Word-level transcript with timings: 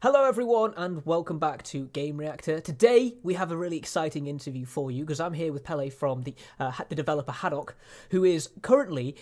Hello, 0.00 0.26
everyone, 0.26 0.74
and 0.76 1.04
welcome 1.04 1.40
back 1.40 1.64
to 1.64 1.86
Game 1.86 2.18
Reactor. 2.18 2.60
Today, 2.60 3.16
we 3.24 3.34
have 3.34 3.50
a 3.50 3.56
really 3.56 3.76
exciting 3.76 4.28
interview 4.28 4.64
for 4.64 4.92
you 4.92 5.02
because 5.02 5.18
I'm 5.18 5.32
here 5.32 5.52
with 5.52 5.64
Pelle 5.64 5.90
from 5.90 6.22
the 6.22 6.36
uh, 6.60 6.70
the 6.88 6.94
developer 6.94 7.32
Hadoque, 7.32 7.72
who 8.12 8.22
is 8.22 8.48
currently 8.62 9.16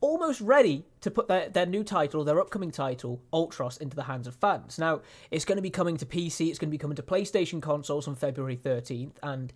almost 0.00 0.40
ready 0.40 0.84
to 1.02 1.10
put 1.12 1.28
their, 1.28 1.48
their 1.50 1.66
new 1.66 1.84
title, 1.84 2.24
their 2.24 2.40
upcoming 2.40 2.72
title, 2.72 3.22
Ultros, 3.32 3.80
into 3.80 3.94
the 3.94 4.02
hands 4.02 4.26
of 4.26 4.34
fans. 4.34 4.76
Now, 4.76 5.02
it's 5.30 5.44
going 5.44 5.54
to 5.54 5.62
be 5.62 5.70
coming 5.70 5.96
to 5.98 6.04
PC, 6.04 6.48
it's 6.48 6.58
going 6.58 6.70
to 6.70 6.76
be 6.76 6.78
coming 6.78 6.96
to 6.96 7.02
PlayStation 7.04 7.62
consoles 7.62 8.08
on 8.08 8.16
February 8.16 8.56
13th, 8.56 9.14
and 9.22 9.52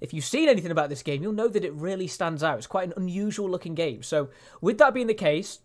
if 0.00 0.12
you've 0.12 0.24
seen 0.24 0.48
anything 0.48 0.72
about 0.72 0.88
this 0.88 1.04
game, 1.04 1.22
you'll 1.22 1.32
know 1.34 1.46
that 1.46 1.64
it 1.64 1.72
really 1.72 2.08
stands 2.08 2.42
out. 2.42 2.58
It's 2.58 2.66
quite 2.66 2.88
an 2.88 2.94
unusual 2.96 3.48
looking 3.48 3.76
game. 3.76 4.02
So, 4.02 4.30
with 4.60 4.78
that 4.78 4.92
being 4.92 5.06
the 5.06 5.14
case, 5.14 5.60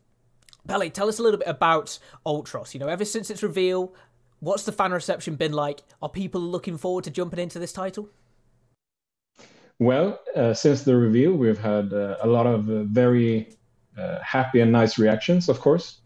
Pelle, 0.67 0.87
tell 0.91 1.09
us 1.09 1.17
a 1.17 1.23
little 1.23 1.39
bit 1.39 1.47
about 1.47 1.97
Ultros. 2.25 2.73
You 2.73 2.79
know, 2.79 2.87
ever 2.87 3.05
since 3.05 3.29
its 3.29 3.41
reveal, 3.41 3.95
What's 4.41 4.63
the 4.63 4.71
fan 4.71 4.91
reception 4.91 5.35
been 5.35 5.51
like? 5.51 5.81
Are 6.01 6.09
people 6.09 6.39
looking 6.39 6.77
forward 6.77 7.03
to 7.03 7.11
jumping 7.11 7.39
into 7.39 7.59
this 7.59 7.73
title? 7.73 8.09
Well, 9.79 10.19
uh, 10.35 10.53
since 10.53 10.83
the 10.83 10.95
reveal, 10.95 11.33
we've 11.33 11.59
had 11.59 11.93
uh, 11.93 12.17
a 12.21 12.27
lot 12.27 12.45
of 12.45 12.69
uh, 12.69 12.83
very 12.83 13.49
uh, 13.97 14.19
happy 14.21 14.61
and 14.61 14.71
nice 14.71 14.97
reactions, 14.97 15.49
of 15.49 15.59
course. 15.59 15.99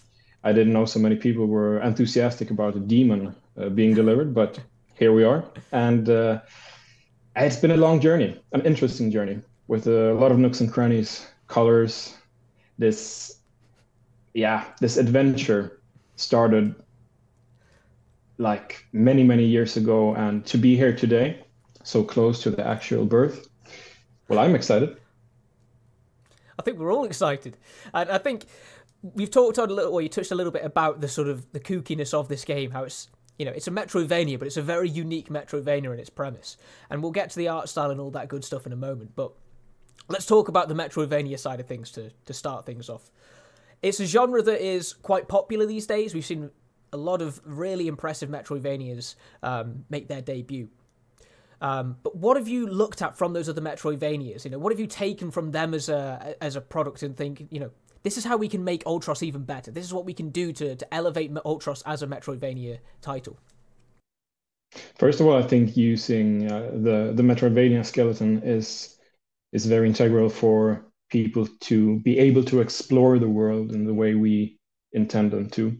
I 0.44 0.52
didn't 0.52 0.74
know 0.74 0.86
so 0.86 1.00
many 1.00 1.16
people 1.16 1.46
were 1.46 1.80
enthusiastic 1.82 2.50
about 2.50 2.76
a 2.76 2.80
demon 2.80 3.36
uh, 3.58 3.70
being 3.70 3.94
delivered, 3.94 4.34
but 4.34 4.60
here 4.96 5.13
we 5.13 5.24
are. 5.24 5.44
And 5.72 6.10
uh, 6.10 6.41
it's 7.36 7.58
been 7.58 7.72
a 7.72 7.77
long 7.77 8.00
journey, 8.00 8.40
an 8.52 8.62
interesting 8.62 9.12
journey 9.12 9.40
with 9.68 9.88
a 9.88 10.13
lot 10.13 10.32
of 10.32 10.40
nooks 10.40 10.60
and 10.60 10.72
crannies, 10.72 11.27
colors. 11.48 12.16
This, 12.77 13.38
yeah, 14.34 14.66
this 14.80 14.98
adventure 14.98 15.82
started 16.16 16.76
like 18.38 18.86
many 18.92 19.23
many 19.23 19.46
years 19.46 19.78
ago 19.78 20.16
and 20.16 20.46
to 20.46 20.57
be 20.57 20.76
here 20.76 20.96
today 20.96 21.40
so 21.84 22.04
close 22.04 22.41
to 22.44 22.49
the 22.49 22.66
actual 22.66 23.05
birth. 23.05 23.48
Well 24.27 24.40
i'm 24.40 24.55
excited. 24.55 24.98
I 26.57 26.62
think 26.62 26.77
we're 26.77 26.94
all 26.94 27.05
excited. 27.05 27.57
And 27.94 28.10
i 28.10 28.18
think 28.18 28.46
we've 29.02 29.32
talked 29.32 29.60
on 29.60 29.70
a 29.70 29.74
little 29.74 29.94
or 29.94 30.02
you 30.02 30.10
touched 30.10 30.32
a 30.32 30.35
little 30.35 30.52
bit 30.52 30.66
about 30.66 31.02
the 31.02 31.07
sort 31.07 31.27
of 31.27 31.52
the 31.52 31.60
kookiness 31.60 32.13
of 32.13 32.30
this 32.30 32.46
game 32.46 32.72
how 32.72 32.84
it's 32.84 33.10
you 33.38 33.46
know 33.46 33.52
it's 33.52 33.68
a 33.68 33.72
metroidvania 33.72 34.40
but 34.40 34.46
it's 34.48 34.55
a 34.55 34.62
very 34.62 34.90
unique 34.90 35.29
metroidvania 35.29 35.94
in 35.94 36.00
its 36.00 36.10
premise. 36.10 36.57
And 36.90 37.02
we'll 37.02 37.12
get 37.12 37.29
to 37.32 37.38
the 37.38 37.50
art 37.50 37.70
style 37.70 37.91
and 37.91 38.00
all 38.00 38.12
that 38.12 38.29
good 38.29 38.44
stuff 38.44 38.66
in 38.66 38.74
a 38.74 38.77
moment 38.77 39.12
but 39.16 39.34
let's 40.10 40.26
talk 40.26 40.48
about 40.48 40.68
the 40.68 40.76
metroidvania 40.76 41.40
side 41.40 41.60
of 41.60 41.68
things 41.68 41.91
to 41.91 42.12
to 42.26 42.34
start 42.34 42.66
things 42.66 42.90
off. 42.90 43.12
It's 43.82 44.00
a 44.00 44.05
genre 44.05 44.41
that 44.41 44.66
is 44.66 44.94
quite 44.94 45.27
popular 45.27 45.66
these 45.66 45.85
days. 45.85 46.13
We've 46.13 46.26
seen 46.26 46.52
a 46.94 46.98
lot 46.98 47.22
of 47.22 47.41
really 47.44 47.88
impressive 47.88 48.30
Metroidvanias 48.30 49.16
um, 49.41 49.86
make 49.90 50.08
their 50.08 50.22
debut. 50.22 50.70
Um, 51.62 51.98
but 52.04 52.16
what 52.16 52.38
have 52.38 52.48
you 52.48 52.68
looked 52.68 53.02
at 53.02 53.18
from 53.18 53.34
those 53.34 53.48
other 53.48 53.62
Metroidvanias? 53.62 54.46
You 54.46 54.52
know, 54.52 54.60
what 54.60 54.72
have 54.74 54.80
you 54.80 54.88
taken 54.88 55.32
from 55.32 55.52
them 55.52 55.74
as 55.74 55.90
a 55.90 56.35
as 56.41 56.55
a 56.55 56.62
product 56.62 57.04
and 57.04 57.16
think, 57.16 57.48
you 57.50 57.60
know, 57.60 57.72
this 58.04 58.18
is 58.18 58.26
how 58.26 58.35
we 58.38 58.50
can 58.50 58.63
make 58.63 58.84
Ultros 58.84 59.24
even 59.24 59.44
better. 59.44 59.72
This 59.72 59.85
is 59.85 59.94
what 59.94 60.05
we 60.05 60.13
can 60.13 60.30
do 60.30 60.52
to 60.54 60.76
to 60.76 60.94
elevate 60.94 61.34
Ultros 61.34 61.82
as 61.85 62.04
a 62.04 62.08
Metroidvania 62.08 62.80
title. 63.02 63.38
First 64.97 65.19
of 65.19 65.28
all, 65.28 65.38
I 65.38 65.44
think 65.44 65.78
using 65.78 66.52
uh, 66.52 66.72
the 66.74 67.13
the 67.16 67.24
Metroidvania 67.24 67.85
skeleton 67.85 68.41
is 68.44 68.97
is 69.53 69.66
very 69.66 69.88
integral 69.88 70.30
for 70.30 70.85
people 71.09 71.47
to 71.62 72.00
be 72.00 72.18
able 72.19 72.44
to 72.44 72.59
explore 72.59 73.19
the 73.19 73.30
world 73.30 73.72
in 73.72 73.85
the 73.85 73.94
way 73.94 74.16
we 74.16 74.57
intend 74.94 75.31
them 75.31 75.50
to. 75.52 75.78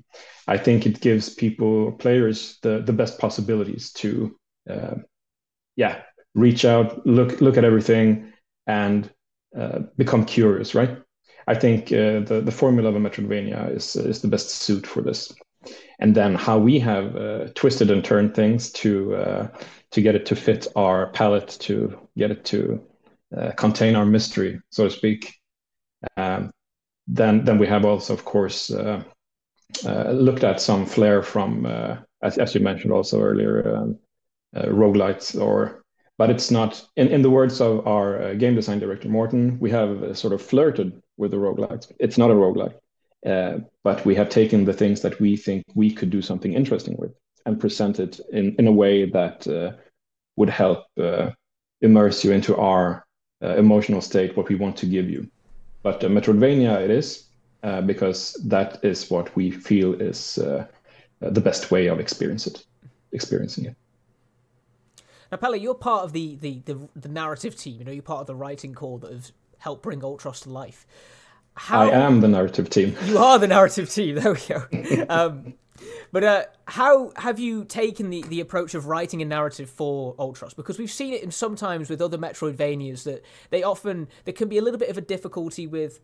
I 0.48 0.58
think 0.58 0.86
it 0.86 1.02
gives 1.02 1.30
people, 1.30 1.92
players, 1.94 2.60
the 2.62 2.82
the 2.82 2.94
best 2.94 3.20
possibilities 3.20 3.92
to, 3.94 4.36
uh, 4.70 4.96
yeah, 5.76 6.02
reach 6.36 6.66
out, 6.66 7.06
look 7.06 7.42
look 7.42 7.58
at 7.58 7.66
everything, 7.66 8.34
and 8.68 9.10
uh, 9.58 9.80
become 9.98 10.26
curious. 10.26 10.76
Right. 10.76 10.98
I 11.48 11.56
think 11.56 11.92
uh, 11.92 12.22
the 12.22 12.42
the 12.44 12.52
formula 12.52 12.90
of 12.90 12.96
a 12.96 13.00
Metroidvania 13.00 13.76
is 13.76 13.96
is 13.96 14.22
the 14.22 14.28
best 14.28 14.50
suit 14.50 14.88
for 14.88 15.02
this. 15.02 15.34
And 16.00 16.16
then 16.16 16.36
how 16.36 16.58
we 16.58 16.80
have 16.80 17.16
uh, 17.16 17.48
twisted 17.56 17.90
and 17.90 18.04
turned 18.04 18.36
things 18.36 18.72
to 18.74 19.16
uh, 19.16 19.48
to 19.92 20.02
get 20.02 20.16
it 20.16 20.26
to 20.26 20.36
fit 20.36 20.68
our 20.76 21.12
palette, 21.12 21.58
to 21.62 21.98
get 22.18 22.32
it 22.32 22.44
to 22.46 22.84
uh, 23.38 23.52
contain 23.52 23.96
our 23.96 24.06
mystery, 24.06 24.60
so 24.70 24.86
to 24.86 24.90
speak. 24.90 25.34
Um, 26.18 26.52
then 27.08 27.44
then 27.46 27.58
we 27.60 27.68
have 27.68 27.86
also, 27.86 28.14
of 28.14 28.26
course, 28.26 28.72
uh, 28.72 29.04
uh, 29.86 30.12
looked 30.12 30.44
at 30.44 30.62
some 30.62 30.86
flair 30.86 31.22
from, 31.24 31.66
uh, 31.66 31.98
as, 32.22 32.54
you 32.54 32.62
mentioned 32.62 32.94
also 32.94 33.22
earlier, 33.22 33.76
um, 33.76 34.00
roguelites 34.56 35.40
or 35.40 35.84
but 36.20 36.30
it's 36.30 36.52
not 36.52 36.86
in, 36.96 37.24
the 37.24 37.30
words 37.30 37.60
of 37.60 37.88
our 37.88 38.36
game 38.36 38.54
design 38.54 38.78
director 38.78 39.10
morten 39.10 39.58
we 39.60 39.72
have 39.72 40.16
sort 40.16 40.32
of 40.32 40.40
flirted 40.44 41.02
with 41.18 41.32
the 41.32 41.38
roguelite 41.38 41.92
it's 42.00 42.20
not 42.20 42.30
a 42.30 42.36
roguelite 42.36 42.76
but 43.84 44.06
we 44.06 44.14
have 44.14 44.30
taken 44.30 44.64
the 44.64 44.72
things 44.72 45.02
that 45.02 45.20
we 45.20 45.36
think 45.36 45.64
we 45.74 45.90
could 45.90 46.12
do 46.12 46.22
something 46.22 46.54
interesting 46.54 46.96
with 47.00 47.16
and 47.48 47.60
present 47.60 48.00
it 48.00 48.20
in, 48.32 48.56
in 48.60 48.68
a 48.68 48.72
way 48.72 49.10
that 49.10 49.48
would 50.36 50.50
help 50.50 50.86
immerse 51.82 52.24
you 52.24 52.32
into 52.32 52.56
our 52.56 53.04
emotional 53.42 54.02
state 54.02 54.38
what 54.38 54.50
we 54.50 54.56
want 54.56 54.78
to 54.78 54.86
give 54.86 55.10
you 55.10 55.28
but 55.84 56.04
uh, 56.04 56.08
Metroidvania 56.08 56.82
it 56.82 56.90
is 56.90 57.26
uh, 57.62 57.82
because 57.82 58.34
that 58.46 58.84
is 58.84 59.10
what 59.12 59.36
we 59.36 59.52
feel 59.52 59.94
is 59.94 60.38
uh, 60.40 60.66
the 61.20 61.42
best 61.42 61.72
way 61.72 61.88
of 61.88 62.00
experience 62.00 62.48
it, 62.48 62.66
experiencing 63.12 63.66
it. 63.66 63.76
Now, 65.32 65.38
Pelle, 65.38 65.56
you're 65.56 65.74
part 65.74 66.04
of 66.04 66.14
the, 66.14 66.36
the, 66.36 66.62
the, 66.66 66.90
the, 66.96 67.10
narrative 67.10 67.56
team. 67.58 67.80
You 67.80 67.86
know, 67.86 67.92
you're 67.92 68.04
part 68.04 68.22
of 68.22 68.28
the 68.28 68.36
writing 68.36 68.76
core 68.76 69.00
that 69.00 69.12
has 69.12 69.32
helped 69.58 69.82
bring 69.82 70.02
Ultros 70.02 70.44
to 70.44 70.50
life. 70.50 70.86
How... 71.56 71.82
I 71.82 71.90
am 71.90 72.22
the 72.22 72.28
narrative 72.28 72.70
team. 72.70 72.96
You 73.06 73.18
are 73.18 73.40
the 73.40 73.48
narrative 73.48 73.90
team. 73.90 74.16
There 74.16 74.34
we 74.34 74.40
go. 74.48 75.06
um, 75.10 75.56
but 76.14 76.24
uh, 76.24 76.44
how 76.68 77.12
have 77.18 77.40
you 77.40 77.66
taken 77.66 78.12
the, 78.12 78.22
the 78.22 78.40
approach 78.40 78.76
of 78.76 78.86
writing 78.86 79.24
a 79.24 79.26
narrative 79.26 79.68
for 79.68 80.14
Ultros? 80.18 80.56
Because 80.56 80.78
we've 80.78 80.92
seen 80.92 81.12
it 81.12 81.24
in 81.24 81.32
sometimes 81.32 81.90
with 81.90 82.04
other 82.04 82.20
Metroidvanias 82.20 83.04
that 83.06 83.26
they 83.50 83.64
often 83.64 84.08
there 84.24 84.34
can 84.34 84.48
be 84.48 84.60
a 84.60 84.62
little 84.62 84.78
bit 84.78 84.90
of 84.90 84.98
a 85.00 85.02
difficulty 85.02 85.66
with 85.66 86.00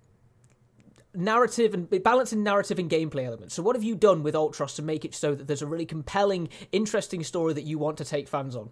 narrative 1.13 1.75
and 1.75 2.03
balancing 2.03 2.41
narrative 2.41 2.79
and 2.79 2.89
gameplay 2.89 3.25
elements. 3.25 3.53
So 3.53 3.61
what 3.61 3.75
have 3.75 3.83
you 3.83 3.93
done 3.93 4.23
with 4.23 4.33
Ultros 4.33 4.75
to 4.77 4.81
make 4.81 5.05
it 5.05 5.13
so 5.13 5.35
that 5.35 5.45
there's 5.45 5.61
a 5.61 5.67
really 5.67 5.85
compelling, 5.85 6.49
interesting 6.71 7.23
story 7.23 7.53
that 7.53 7.65
you 7.65 7.77
want 7.77 7.97
to 7.99 8.05
take 8.05 8.27
fans 8.27 8.55
on? 8.55 8.71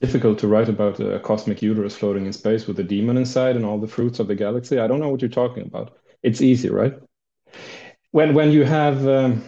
Difficult 0.00 0.38
to 0.38 0.46
write 0.46 0.68
about 0.68 1.00
a 1.00 1.18
cosmic 1.18 1.60
uterus 1.60 1.96
floating 1.96 2.26
in 2.26 2.32
space 2.32 2.68
with 2.68 2.78
a 2.78 2.84
demon 2.84 3.16
inside 3.16 3.56
and 3.56 3.64
all 3.64 3.80
the 3.80 3.88
fruits 3.88 4.20
of 4.20 4.28
the 4.28 4.36
galaxy. 4.36 4.78
I 4.78 4.86
don't 4.86 5.00
know 5.00 5.08
what 5.08 5.22
you're 5.22 5.28
talking 5.28 5.64
about. 5.64 5.98
It's 6.22 6.40
easy, 6.40 6.70
right? 6.70 6.94
When 8.12 8.32
when 8.32 8.52
you 8.52 8.64
have 8.64 9.08
um, 9.08 9.44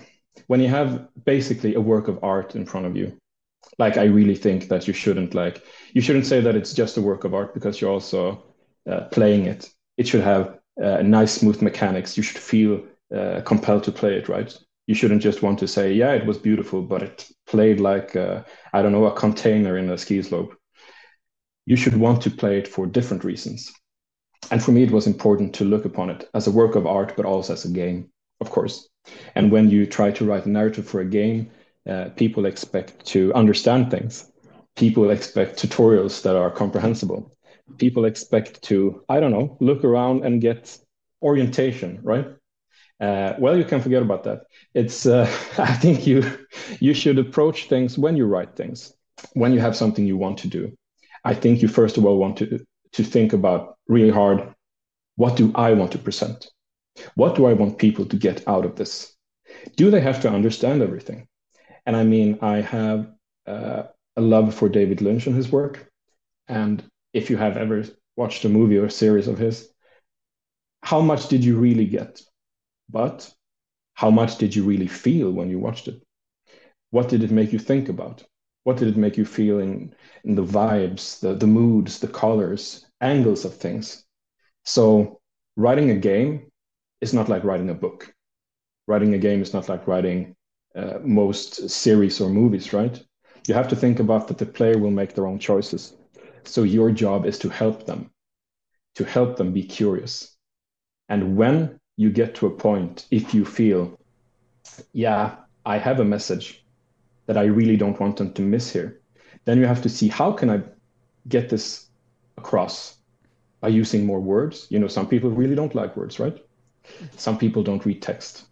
when 0.46 0.60
you 0.60 0.68
have 0.68 1.08
basically 1.24 1.74
a 1.74 1.80
work 1.80 2.08
of 2.08 2.22
art 2.22 2.54
in 2.54 2.66
front 2.66 2.86
of 2.86 2.96
you 2.96 3.16
like 3.78 3.96
i 3.96 4.04
really 4.04 4.34
think 4.34 4.68
that 4.68 4.86
you 4.86 4.94
shouldn't 4.94 5.34
like 5.34 5.62
you 5.92 6.00
shouldn't 6.00 6.26
say 6.26 6.40
that 6.40 6.56
it's 6.56 6.72
just 6.72 6.96
a 6.96 7.02
work 7.02 7.24
of 7.24 7.34
art 7.34 7.54
because 7.54 7.80
you're 7.80 7.90
also 7.90 8.44
uh, 8.86 9.00
playing 9.10 9.46
it. 9.46 9.68
It 9.96 10.06
should 10.06 10.22
have 10.22 10.58
uh, 10.82 11.02
nice 11.02 11.32
smooth 11.32 11.60
mechanics. 11.62 12.16
You 12.16 12.22
should 12.22 12.38
feel 12.38 12.84
uh, 13.14 13.40
compelled 13.44 13.84
to 13.84 13.92
play 13.92 14.14
it 14.14 14.28
right? 14.28 14.56
You 14.86 14.94
shouldn't 14.94 15.22
just 15.22 15.42
want 15.42 15.58
to 15.60 15.68
say 15.68 15.92
yeah 15.92 16.12
it 16.12 16.26
was 16.26 16.38
beautiful 16.38 16.82
but 16.82 17.02
it 17.02 17.28
played 17.46 17.80
like 17.80 18.14
uh, 18.14 18.42
i 18.72 18.82
don't 18.82 18.92
know 18.92 19.06
a 19.06 19.12
container 19.12 19.76
in 19.78 19.90
a 19.90 19.98
ski 19.98 20.22
slope. 20.22 20.54
You 21.66 21.76
should 21.76 21.96
want 21.96 22.22
to 22.22 22.30
play 22.30 22.58
it 22.58 22.68
for 22.68 22.86
different 22.86 23.24
reasons. 23.24 23.72
And 24.50 24.62
for 24.62 24.70
me 24.70 24.84
it 24.84 24.92
was 24.92 25.08
important 25.08 25.54
to 25.56 25.64
look 25.64 25.84
upon 25.84 26.10
it 26.10 26.28
as 26.34 26.46
a 26.46 26.52
work 26.52 26.76
of 26.76 26.86
art 26.86 27.14
but 27.16 27.26
also 27.26 27.54
as 27.54 27.64
a 27.64 27.70
game 27.70 28.10
of 28.40 28.50
course 28.50 28.88
and 29.34 29.50
when 29.50 29.70
you 29.70 29.86
try 29.86 30.10
to 30.12 30.24
write 30.24 30.46
a 30.46 30.50
narrative 30.50 30.86
for 30.86 31.00
a 31.00 31.04
game, 31.04 31.50
uh, 31.88 32.08
people 32.16 32.46
expect 32.46 33.04
to 33.06 33.32
understand 33.34 33.90
things. 33.90 34.30
People 34.76 35.10
expect 35.10 35.60
tutorials 35.60 36.22
that 36.22 36.36
are 36.36 36.50
comprehensible. 36.50 37.32
People 37.78 38.04
expect 38.04 38.62
to, 38.62 39.02
I 39.08 39.20
don't 39.20 39.32
know, 39.32 39.56
look 39.60 39.84
around 39.84 40.24
and 40.24 40.40
get 40.40 40.78
orientation, 41.22 42.00
right? 42.02 42.26
Uh, 43.00 43.34
well, 43.38 43.56
you 43.56 43.64
can 43.64 43.80
forget 43.80 44.02
about 44.02 44.24
that. 44.24 44.42
It's, 44.74 45.06
uh, 45.06 45.24
I 45.58 45.74
think 45.74 46.06
you, 46.06 46.22
you 46.80 46.94
should 46.94 47.18
approach 47.18 47.68
things 47.68 47.98
when 47.98 48.16
you 48.16 48.26
write 48.26 48.56
things, 48.56 48.92
when 49.34 49.52
you 49.52 49.60
have 49.60 49.76
something 49.76 50.06
you 50.06 50.16
want 50.16 50.38
to 50.38 50.48
do. 50.48 50.76
I 51.24 51.34
think 51.34 51.62
you 51.62 51.68
first 51.68 51.96
of 51.96 52.04
all 52.04 52.18
want 52.18 52.36
to, 52.38 52.64
to 52.92 53.04
think 53.04 53.32
about 53.32 53.76
really 53.88 54.10
hard, 54.10 54.54
what 55.16 55.36
do 55.36 55.52
I 55.54 55.72
want 55.72 55.92
to 55.92 55.98
present? 55.98 56.50
What 57.14 57.34
do 57.34 57.46
I 57.46 57.52
want 57.52 57.78
people 57.78 58.06
to 58.06 58.16
get 58.16 58.46
out 58.48 58.64
of 58.64 58.76
this? 58.76 59.14
Do 59.76 59.90
they 59.90 60.00
have 60.00 60.20
to 60.22 60.30
understand 60.30 60.82
everything? 60.82 61.28
And 61.84 61.96
I 61.96 62.04
mean, 62.04 62.38
I 62.42 62.60
have 62.60 63.08
uh, 63.46 63.84
a 64.16 64.20
love 64.20 64.54
for 64.54 64.68
David 64.68 65.00
Lynch 65.00 65.26
and 65.26 65.36
his 65.36 65.50
work. 65.50 65.88
And 66.48 66.82
if 67.12 67.30
you 67.30 67.36
have 67.36 67.56
ever 67.56 67.84
watched 68.16 68.44
a 68.44 68.48
movie 68.48 68.78
or 68.78 68.86
a 68.86 68.90
series 68.90 69.28
of 69.28 69.38
his, 69.38 69.68
how 70.82 71.00
much 71.00 71.28
did 71.28 71.44
you 71.44 71.58
really 71.58 71.86
get? 71.86 72.22
But 72.88 73.32
how 73.94 74.10
much 74.10 74.38
did 74.38 74.54
you 74.54 74.64
really 74.64 74.86
feel 74.86 75.30
when 75.30 75.50
you 75.50 75.58
watched 75.58 75.88
it? 75.88 76.02
what 76.90 77.08
did 77.08 77.22
it 77.22 77.30
make 77.30 77.52
you 77.52 77.58
think 77.58 77.88
about? 77.88 78.24
What 78.64 78.78
did 78.78 78.88
it 78.88 78.96
make 78.96 79.16
you 79.16 79.24
feel 79.24 79.60
in, 79.60 79.94
in 80.24 80.34
the 80.34 80.44
vibes, 80.44 81.20
the, 81.20 81.34
the 81.34 81.46
moods, 81.46 82.00
the 82.00 82.08
colors, 82.08 82.86
angles 83.00 83.44
of 83.44 83.54
things? 83.54 84.04
So 84.64 85.20
writing 85.56 85.90
a 85.90 85.96
game 85.96 86.50
is 87.00 87.12
not 87.12 87.28
like 87.28 87.44
writing 87.44 87.70
a 87.70 87.74
book. 87.74 88.12
Writing 88.86 89.14
a 89.14 89.18
game 89.18 89.42
is 89.42 89.52
not 89.52 89.68
like 89.68 89.86
writing 89.86 90.34
uh, 90.74 90.98
most 91.02 91.68
series 91.68 92.20
or 92.20 92.28
movies, 92.28 92.72
right? 92.72 93.02
You 93.48 93.54
have 93.54 93.68
to 93.68 93.76
think 93.76 94.00
about 94.00 94.28
that 94.28 94.38
the 94.38 94.46
player 94.46 94.78
will 94.78 94.90
make 94.90 95.14
their 95.14 95.26
own 95.26 95.38
choices. 95.38 95.96
So 96.44 96.62
your 96.62 96.90
job 96.90 97.26
is 97.26 97.38
to 97.40 97.48
help 97.48 97.86
them, 97.86 98.10
to 98.94 99.04
help 99.04 99.36
them 99.36 99.52
be 99.52 99.62
curious. 99.62 100.36
And 101.08 101.36
when 101.36 101.78
you 101.96 102.10
get 102.10 102.34
to 102.36 102.46
a 102.46 102.50
point, 102.50 103.06
if 103.10 103.34
you 103.34 103.44
feel, 103.44 103.98
yeah, 104.92 105.36
I 105.64 105.78
have 105.78 106.00
a 106.00 106.04
message 106.04 106.64
that 107.26 107.36
I 107.36 107.44
really 107.44 107.76
don't 107.76 107.98
want 107.98 108.16
them 108.16 108.32
to 108.34 108.42
miss 108.42 108.72
here, 108.72 109.00
then 109.44 109.58
you 109.58 109.66
have 109.66 109.82
to 109.82 109.88
see 109.88 110.08
how 110.08 110.32
can 110.32 110.50
I 110.50 110.62
get 111.28 111.48
this 111.48 111.88
across 112.36 112.98
by 113.60 113.68
using 113.68 114.06
more 114.06 114.20
words. 114.20 114.66
You 114.70 114.78
know, 114.78 114.88
some 114.88 115.08
people 115.08 115.30
really 115.30 115.54
don't 115.54 115.74
like 115.74 115.96
words, 115.96 116.18
right? 116.20 116.38
Some 117.16 117.38
people 117.38 117.62
don't 117.62 117.84
read 117.84 118.02
text. 118.02 118.46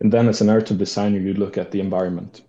And 0.00 0.12
then 0.12 0.28
as 0.28 0.40
a 0.40 0.44
narrative 0.44 0.78
designer, 0.78 1.18
you 1.18 1.34
look 1.34 1.56
at 1.56 1.70
the 1.70 1.80
environment. 1.80 2.42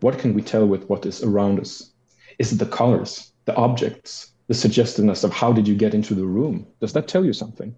What 0.00 0.18
can 0.18 0.34
we 0.34 0.42
tell 0.42 0.66
with 0.66 0.88
what 0.88 1.06
is 1.06 1.22
around 1.22 1.60
us? 1.60 1.92
Is 2.38 2.52
it 2.52 2.58
the 2.58 2.66
colors, 2.66 3.32
the 3.44 3.54
objects, 3.54 4.32
the 4.48 4.54
suggestiveness 4.54 5.24
of 5.24 5.32
how 5.32 5.52
did 5.52 5.66
you 5.68 5.74
get 5.74 5.94
into 5.94 6.14
the 6.14 6.26
room? 6.26 6.66
Does 6.80 6.92
that 6.92 7.08
tell 7.08 7.24
you 7.24 7.32
something? 7.32 7.74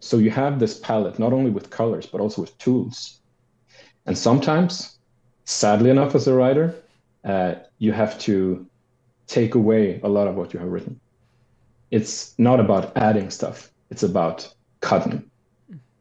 So 0.00 0.18
you 0.18 0.30
have 0.30 0.58
this 0.58 0.78
palette, 0.78 1.18
not 1.18 1.32
only 1.32 1.50
with 1.50 1.70
colors, 1.70 2.06
but 2.06 2.20
also 2.20 2.42
with 2.42 2.56
tools. 2.58 3.20
And 4.06 4.16
sometimes, 4.16 4.98
sadly 5.44 5.90
enough, 5.90 6.14
as 6.14 6.26
a 6.26 6.34
writer, 6.34 6.74
uh, 7.24 7.56
you 7.78 7.92
have 7.92 8.18
to 8.20 8.66
take 9.26 9.54
away 9.54 10.00
a 10.02 10.08
lot 10.08 10.28
of 10.28 10.36
what 10.36 10.52
you 10.54 10.60
have 10.60 10.68
written. 10.68 11.00
It's 11.90 12.38
not 12.38 12.60
about 12.60 12.96
adding 12.96 13.30
stuff, 13.30 13.70
it's 13.90 14.02
about 14.02 14.52
cutting. 14.80 15.30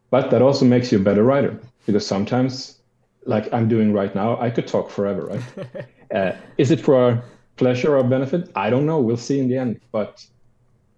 But 0.09 0.31
that 0.31 0.41
also 0.41 0.65
makes 0.65 0.91
you 0.91 0.99
a 0.99 1.03
better 1.03 1.23
writer 1.23 1.59
because 1.85 2.05
sometimes, 2.05 2.79
like 3.25 3.51
I'm 3.53 3.67
doing 3.67 3.93
right 3.93 4.13
now, 4.13 4.39
I 4.39 4.49
could 4.49 4.67
talk 4.67 4.89
forever, 4.89 5.27
right? 5.27 5.87
uh, 6.15 6.31
is 6.57 6.71
it 6.71 6.79
for 6.79 6.95
our 6.95 7.23
pleasure 7.57 7.97
or 7.97 8.03
benefit? 8.03 8.51
I 8.55 8.69
don't 8.69 8.85
know. 8.85 8.99
We'll 8.99 9.17
see 9.17 9.39
in 9.39 9.47
the 9.47 9.57
end. 9.57 9.81
But 9.91 10.25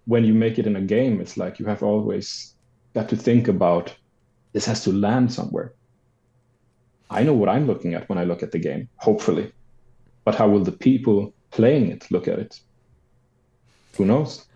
when 0.06 0.24
you 0.24 0.34
make 0.34 0.58
it 0.60 0.68
in 0.68 0.76
a 0.76 0.82
game, 0.82 1.22
it's 1.22 1.38
like 1.38 1.60
you 1.60 1.66
have 1.66 1.84
always 1.84 2.56
got 2.94 3.10
to 3.10 3.16
think 3.16 3.48
about 3.48 3.94
this 4.54 4.66
has 4.66 4.84
to 4.84 4.92
land 4.92 5.32
somewhere. 5.32 5.74
I 7.10 7.24
know 7.24 7.34
what 7.34 7.50
I'm 7.50 7.68
looking 7.68 7.94
at 7.94 8.10
when 8.10 8.18
I 8.18 8.24
look 8.24 8.42
at 8.44 8.52
the 8.52 8.60
game, 8.60 8.90
hopefully. 8.98 9.52
But 10.26 10.36
how 10.36 10.50
will 10.50 10.64
the 10.64 10.72
people 10.72 11.34
playing 11.52 11.92
it 11.92 12.10
look 12.12 12.28
at 12.28 12.40
it? 12.40 12.60
Who 13.98 14.06
knows? 14.06 14.47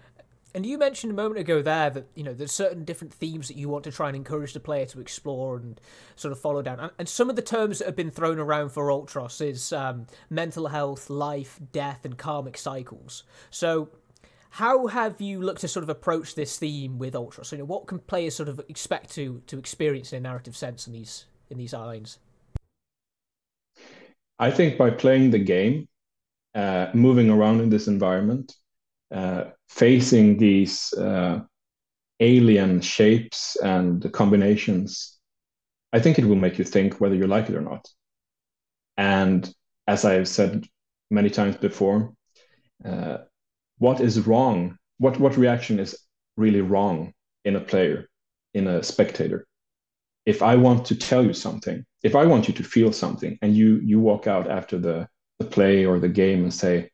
And 0.54 0.66
you 0.66 0.78
mentioned 0.78 1.12
a 1.12 1.16
moment 1.16 1.40
ago 1.40 1.62
there 1.62 1.90
that 1.90 2.08
you 2.16 2.24
know 2.24 2.34
there's 2.34 2.52
certain 2.52 2.84
different 2.84 3.14
themes 3.14 3.48
that 3.48 3.58
you 3.58 3.70
want 3.70 3.84
to 3.86 3.92
try 3.92 4.08
and 4.08 4.16
encourage 4.16 4.54
the 4.54 4.60
player 4.60 4.86
to 4.88 5.00
explore 5.00 5.58
and 5.58 5.80
sort 6.16 6.32
of 6.32 6.40
follow 6.40 6.62
down. 6.62 6.80
And, 6.80 6.92
and 7.00 7.10
some 7.10 7.30
of 7.30 7.36
the 7.36 7.42
terms 7.42 7.80
that 7.80 7.86
have 7.86 7.96
been 7.96 8.12
thrown 8.12 8.40
around 8.40 8.70
for 8.70 8.88
Ultros 8.88 9.46
is 9.46 9.72
um, 9.72 10.08
mental 10.30 10.68
health, 10.68 11.10
life, 11.10 11.60
death, 11.72 12.04
and 12.04 12.18
karmic 12.18 12.58
cycles. 12.58 13.24
So, 13.50 13.90
how 14.52 14.88
have 14.88 15.22
you 15.22 15.42
looked 15.42 15.62
to 15.62 15.68
sort 15.68 15.84
of 15.84 15.90
approach 15.90 16.36
this 16.36 16.58
theme 16.58 17.00
with 17.00 17.14
Ultros? 17.14 17.46
So, 17.48 17.56
you 17.56 17.62
know, 17.62 17.66
what 17.66 17.88
can 17.88 18.00
players 18.00 18.36
sort 18.36 18.50
of 18.50 18.60
expect 18.68 19.12
to 19.16 19.42
to 19.48 19.58
experience 19.58 20.12
in 20.12 20.18
a 20.18 20.22
narrative 20.22 20.58
sense 20.58 20.86
in 20.86 20.94
these 20.94 21.26
in 21.50 21.58
these 21.58 21.74
lines? 21.74 22.20
I 24.38 24.50
think 24.50 24.78
by 24.78 24.90
playing 24.90 25.32
the 25.32 25.40
game, 25.40 25.88
uh, 26.56 26.88
moving 26.94 27.30
around 27.30 27.62
in 27.62 27.70
this 27.70 27.88
environment, 27.88 28.56
uh, 29.12 29.52
facing 29.72 30.38
these 30.38 30.94
uh, 30.94 31.40
alien 32.20 32.82
shapes 32.82 33.56
and 33.64 34.12
combinations, 34.12 35.18
I 35.94 36.00
think 36.00 36.20
it 36.20 36.26
will 36.26 36.36
make 36.36 36.58
you 36.58 36.66
think 36.66 37.00
whether 37.00 37.16
you 37.16 37.26
like 37.26 37.50
it 37.50 37.56
or 37.56 37.62
not. 37.62 37.88
And 38.98 39.52
as 39.88 40.04
I've 40.06 40.28
said 40.28 40.66
many 41.10 41.30
times 41.30 41.56
before, 41.56 42.14
uh, 42.86 43.20
what 43.78 44.02
is 44.02 44.28
wrong? 44.28 44.78
What 44.98 45.20
what 45.20 45.38
reaction 45.38 45.80
is 45.80 45.98
really 46.36 46.62
wrong 46.62 47.14
in 47.46 47.56
a 47.56 47.62
player, 47.62 48.08
in 48.54 48.68
a 48.68 48.84
spectator? 48.84 49.48
If 50.26 50.44
I 50.44 50.56
want 50.58 50.86
to 50.88 50.96
tell 50.96 51.26
you 51.26 51.34
something, 51.34 51.84
if 52.04 52.16
I 52.16 52.26
want 52.26 52.48
you 52.48 52.54
to 52.56 52.64
feel 52.64 52.92
something, 52.92 53.40
and 53.42 53.56
you 53.56 53.80
you 53.84 54.00
walk 54.00 54.28
out 54.28 54.52
after 54.52 54.78
the 54.78 55.08
the 55.40 55.46
play 55.46 55.86
or 55.86 56.00
the 56.00 56.10
game 56.10 56.44
and 56.44 56.54
say, 56.54 56.91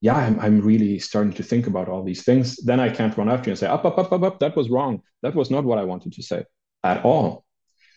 yeah, 0.00 0.14
I'm, 0.14 0.38
I'm 0.40 0.60
really 0.60 0.98
starting 0.98 1.32
to 1.34 1.42
think 1.42 1.66
about 1.66 1.88
all 1.88 2.04
these 2.04 2.24
things. 2.24 2.56
Then 2.56 2.80
I 2.80 2.90
can't 2.90 3.16
run 3.16 3.28
after 3.28 3.48
you 3.48 3.52
and 3.52 3.58
say, 3.58 3.66
up, 3.66 3.84
up, 3.84 3.98
up, 3.98 4.12
up, 4.12 4.22
up, 4.22 4.40
that 4.40 4.56
was 4.56 4.68
wrong. 4.68 5.02
That 5.22 5.34
was 5.34 5.50
not 5.50 5.64
what 5.64 5.78
I 5.78 5.84
wanted 5.84 6.12
to 6.12 6.22
say 6.22 6.44
at 6.84 7.04
all. 7.04 7.44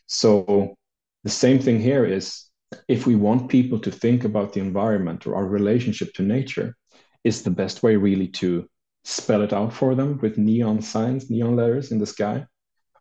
So 0.08 0.76
the 1.24 1.30
same 1.30 1.60
thing 1.60 1.80
here 1.80 2.06
is 2.06 2.46
if 2.88 3.06
we 3.06 3.16
want 3.16 3.50
people 3.50 3.80
to 3.80 3.92
think 3.92 4.24
about 4.24 4.54
the 4.54 4.62
environment 4.62 5.28
or 5.28 5.36
our 5.36 5.46
relationship 5.46 6.14
to 6.14 6.24
nature, 6.24 6.76
is 7.24 7.44
the 7.44 7.52
best 7.52 7.84
way 7.84 7.96
really 7.96 8.28
to 8.28 8.68
spell 9.04 9.42
it 9.42 9.54
out 9.54 9.74
for 9.74 9.96
them 9.96 10.18
with 10.22 10.38
neon 10.38 10.82
signs, 10.82 11.30
neon 11.30 11.56
letters 11.56 11.92
in 11.92 12.00
the 12.00 12.06
sky? 12.06 12.46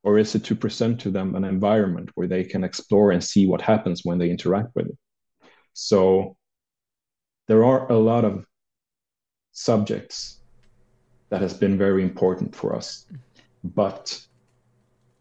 Or 0.03 0.19
is 0.19 0.35
it 0.35 0.45
to 0.45 0.55
present 0.55 1.01
to 1.01 1.11
them 1.11 1.35
an 1.35 1.45
environment 1.45 2.11
where 2.15 2.27
they 2.27 2.45
can 2.45 2.65
explore 2.65 3.11
and 3.13 3.23
see 3.23 3.47
what 3.47 3.61
happens 3.61 4.03
when 4.05 4.19
they 4.19 4.31
interact 4.31 4.75
with 4.75 4.87
it? 4.87 4.99
So 5.73 6.37
there 7.47 7.65
are 7.65 7.91
a 7.91 7.97
lot 7.97 8.25
of 8.25 8.45
subjects 9.59 10.39
that 11.31 11.43
has 11.43 11.53
been 11.53 11.77
very 11.77 12.03
important 12.03 12.55
for 12.55 12.75
us. 12.75 13.07
But 13.65 14.25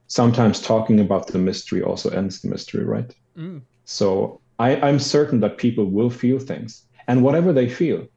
sometimes 0.08 0.62
talking 0.62 1.00
about 1.00 1.28
the 1.28 1.40
mystery 1.40 1.82
also 1.82 2.10
ends 2.10 2.42
the 2.42 2.50
mystery, 2.50 2.86
right? 2.86 3.14
Mm. 3.36 3.62
So 3.86 4.40
I, 4.60 4.76
I'm 4.78 5.00
certain 5.00 5.40
that 5.42 5.58
people 5.58 5.86
will 5.86 6.10
feel 6.10 6.40
things. 6.40 6.84
And 7.08 7.24
whatever 7.24 7.52
they 7.52 7.68
feel, 7.68 8.08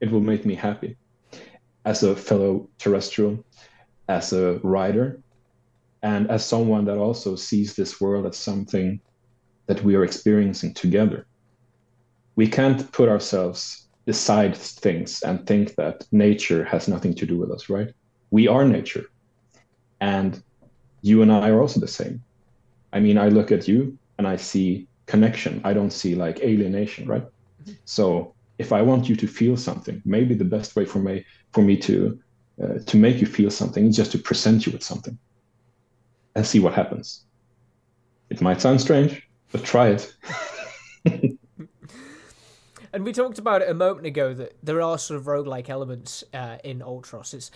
it 0.00 0.10
will 0.10 0.20
make 0.20 0.46
me 0.46 0.54
happy. 0.54 0.96
As 1.84 2.02
a 2.02 2.16
fellow 2.16 2.68
terrestrial, 2.78 3.44
as 4.08 4.32
a 4.32 4.58
writer, 4.62 5.20
and 6.02 6.30
as 6.30 6.44
someone 6.44 6.84
that 6.86 6.98
also 6.98 7.36
sees 7.36 7.74
this 7.74 8.00
world 8.00 8.26
as 8.26 8.36
something 8.36 9.00
that 9.66 9.82
we 9.82 9.94
are 9.94 10.04
experiencing 10.04 10.72
together. 10.74 11.26
We 12.34 12.46
can't 12.48 12.90
put 12.92 13.08
ourselves 13.08 13.85
decide 14.06 14.56
things 14.56 15.22
and 15.22 15.46
think 15.46 15.74
that 15.74 16.06
nature 16.12 16.64
has 16.64 16.88
nothing 16.88 17.14
to 17.14 17.26
do 17.26 17.36
with 17.36 17.50
us, 17.50 17.68
right? 17.68 17.92
We 18.30 18.48
are 18.48 18.64
nature. 18.64 19.06
And 20.00 20.42
you 21.02 21.22
and 21.22 21.32
I 21.32 21.50
are 21.50 21.60
also 21.60 21.80
the 21.80 21.88
same. 21.88 22.22
I 22.92 23.00
mean, 23.00 23.18
I 23.18 23.28
look 23.28 23.50
at 23.52 23.68
you 23.68 23.98
and 24.18 24.26
I 24.26 24.36
see 24.36 24.86
connection. 25.06 25.60
I 25.64 25.72
don't 25.72 25.92
see 25.92 26.14
like 26.14 26.40
alienation, 26.40 27.08
right? 27.08 27.24
Mm-hmm. 27.24 27.72
So 27.84 28.34
if 28.58 28.72
I 28.72 28.82
want 28.82 29.08
you 29.08 29.16
to 29.16 29.26
feel 29.26 29.56
something, 29.56 30.00
maybe 30.04 30.34
the 30.34 30.44
best 30.44 30.76
way 30.76 30.84
for 30.84 30.98
me 30.98 31.24
for 31.52 31.62
me 31.62 31.76
to 31.78 32.18
uh, 32.62 32.78
to 32.86 32.96
make 32.96 33.20
you 33.20 33.26
feel 33.26 33.50
something 33.50 33.86
is 33.86 33.96
just 33.96 34.12
to 34.12 34.18
present 34.18 34.66
you 34.66 34.72
with 34.72 34.82
something 34.82 35.18
and 36.34 36.46
see 36.46 36.60
what 36.60 36.74
happens. 36.74 37.24
It 38.30 38.40
might 38.40 38.60
sound 38.60 38.80
strange, 38.80 39.22
but 39.52 39.64
try 39.64 39.88
it. 39.88 40.14
And 42.96 43.04
we 43.04 43.12
talked 43.12 43.38
about 43.38 43.60
it 43.60 43.68
a 43.68 43.74
moment 43.74 44.06
ago 44.06 44.32
that 44.32 44.56
there 44.62 44.80
are 44.80 44.96
sort 44.96 45.20
of 45.20 45.26
roguelike 45.26 45.68
elements 45.68 46.24
uh, 46.32 46.56
in 46.64 46.78
Ultros. 46.78 47.34
It's 47.34 47.50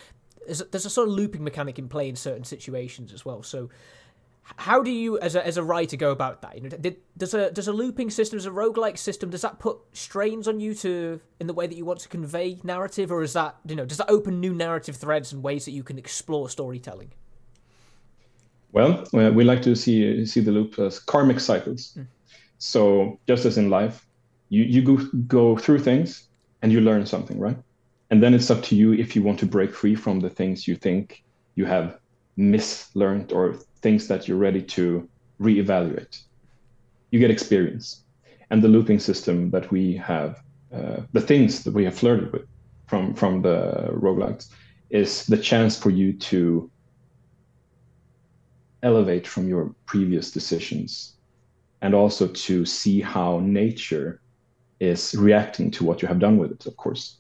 there's 0.44 0.60
a, 0.60 0.64
there's 0.64 0.84
a 0.84 0.90
sort 0.90 1.08
of 1.08 1.14
looping 1.14 1.42
mechanic 1.42 1.78
in 1.78 1.88
play 1.88 2.10
in 2.10 2.14
certain 2.14 2.44
situations 2.44 3.10
as 3.10 3.24
well. 3.24 3.42
So 3.42 3.70
how 4.56 4.82
do 4.82 4.90
you 4.90 5.18
as 5.20 5.36
a, 5.36 5.46
as 5.46 5.56
a 5.56 5.62
writer 5.64 5.96
go 5.96 6.10
about 6.10 6.42
that 6.42 6.56
you 6.56 6.60
know 6.60 6.68
did, 6.68 6.98
does 7.16 7.32
a 7.32 7.50
does 7.52 7.68
a 7.68 7.72
looping 7.72 8.10
system 8.10 8.36
as 8.36 8.44
a 8.44 8.50
roguelike 8.50 8.98
system 8.98 9.30
does 9.30 9.40
that 9.40 9.58
put 9.58 9.78
strains 9.94 10.46
on 10.46 10.60
you 10.60 10.74
to 10.74 11.18
in 11.40 11.46
the 11.46 11.54
way 11.54 11.66
that 11.66 11.76
you 11.76 11.86
want 11.86 12.00
to 12.00 12.08
convey 12.08 12.58
narrative 12.62 13.10
or 13.10 13.22
is 13.22 13.32
that 13.32 13.56
you 13.66 13.76
know 13.76 13.86
does 13.86 13.96
that 13.96 14.10
open 14.10 14.40
new 14.40 14.52
narrative 14.52 14.96
threads 14.96 15.32
and 15.32 15.42
ways 15.42 15.64
that 15.64 15.70
you 15.70 15.82
can 15.82 15.98
explore 15.98 16.50
storytelling 16.50 17.10
well 18.72 19.06
uh, 19.14 19.30
we 19.30 19.44
like 19.44 19.62
to 19.62 19.74
see 19.74 20.26
see 20.26 20.40
the 20.40 20.50
loop 20.50 20.78
as 20.78 20.98
karmic 20.98 21.40
cycles 21.40 21.94
mm. 21.96 22.06
so 22.58 23.18
just 23.26 23.46
as 23.46 23.56
in 23.56 23.70
life 23.70 24.04
you 24.50 24.64
you 24.64 24.82
go 24.82 24.96
go 25.26 25.56
through 25.56 25.78
things 25.78 26.28
and 26.60 26.70
you 26.70 26.80
learn 26.82 27.06
something, 27.06 27.38
right? 27.38 27.56
And 28.10 28.22
then 28.22 28.34
it's 28.34 28.50
up 28.50 28.62
to 28.64 28.76
you 28.76 28.92
if 28.92 29.16
you 29.16 29.22
want 29.22 29.38
to 29.38 29.46
break 29.46 29.72
free 29.74 29.94
from 29.94 30.20
the 30.20 30.28
things 30.28 30.68
you 30.68 30.76
think 30.76 31.22
you 31.54 31.64
have 31.64 31.98
mislearned 32.36 33.32
or 33.32 33.54
things 33.80 34.08
that 34.08 34.26
you're 34.26 34.36
ready 34.36 34.62
to 34.62 35.08
reevaluate. 35.40 36.20
You 37.10 37.20
get 37.20 37.30
experience. 37.30 38.04
And 38.50 38.62
the 38.62 38.68
looping 38.68 38.98
system 38.98 39.50
that 39.50 39.70
we 39.70 39.96
have, 39.96 40.42
uh, 40.74 41.02
the 41.12 41.20
things 41.20 41.62
that 41.64 41.72
we 41.72 41.84
have 41.84 41.94
flirted 41.94 42.32
with 42.32 42.46
from, 42.88 43.14
from 43.14 43.42
the 43.42 43.90
roguelikes, 43.92 44.48
is 44.90 45.24
the 45.26 45.36
chance 45.36 45.78
for 45.78 45.90
you 45.90 46.12
to 46.14 46.68
elevate 48.82 49.26
from 49.26 49.48
your 49.48 49.74
previous 49.86 50.32
decisions 50.32 51.16
and 51.82 51.94
also 51.94 52.26
to 52.26 52.64
see 52.64 53.00
how 53.00 53.38
nature 53.40 54.20
is 54.80 55.14
reacting 55.14 55.70
to 55.72 55.84
what 55.84 56.02
you 56.02 56.08
have 56.08 56.18
done 56.18 56.38
with 56.38 56.50
it, 56.50 56.66
of 56.66 56.76
course. 56.76 57.18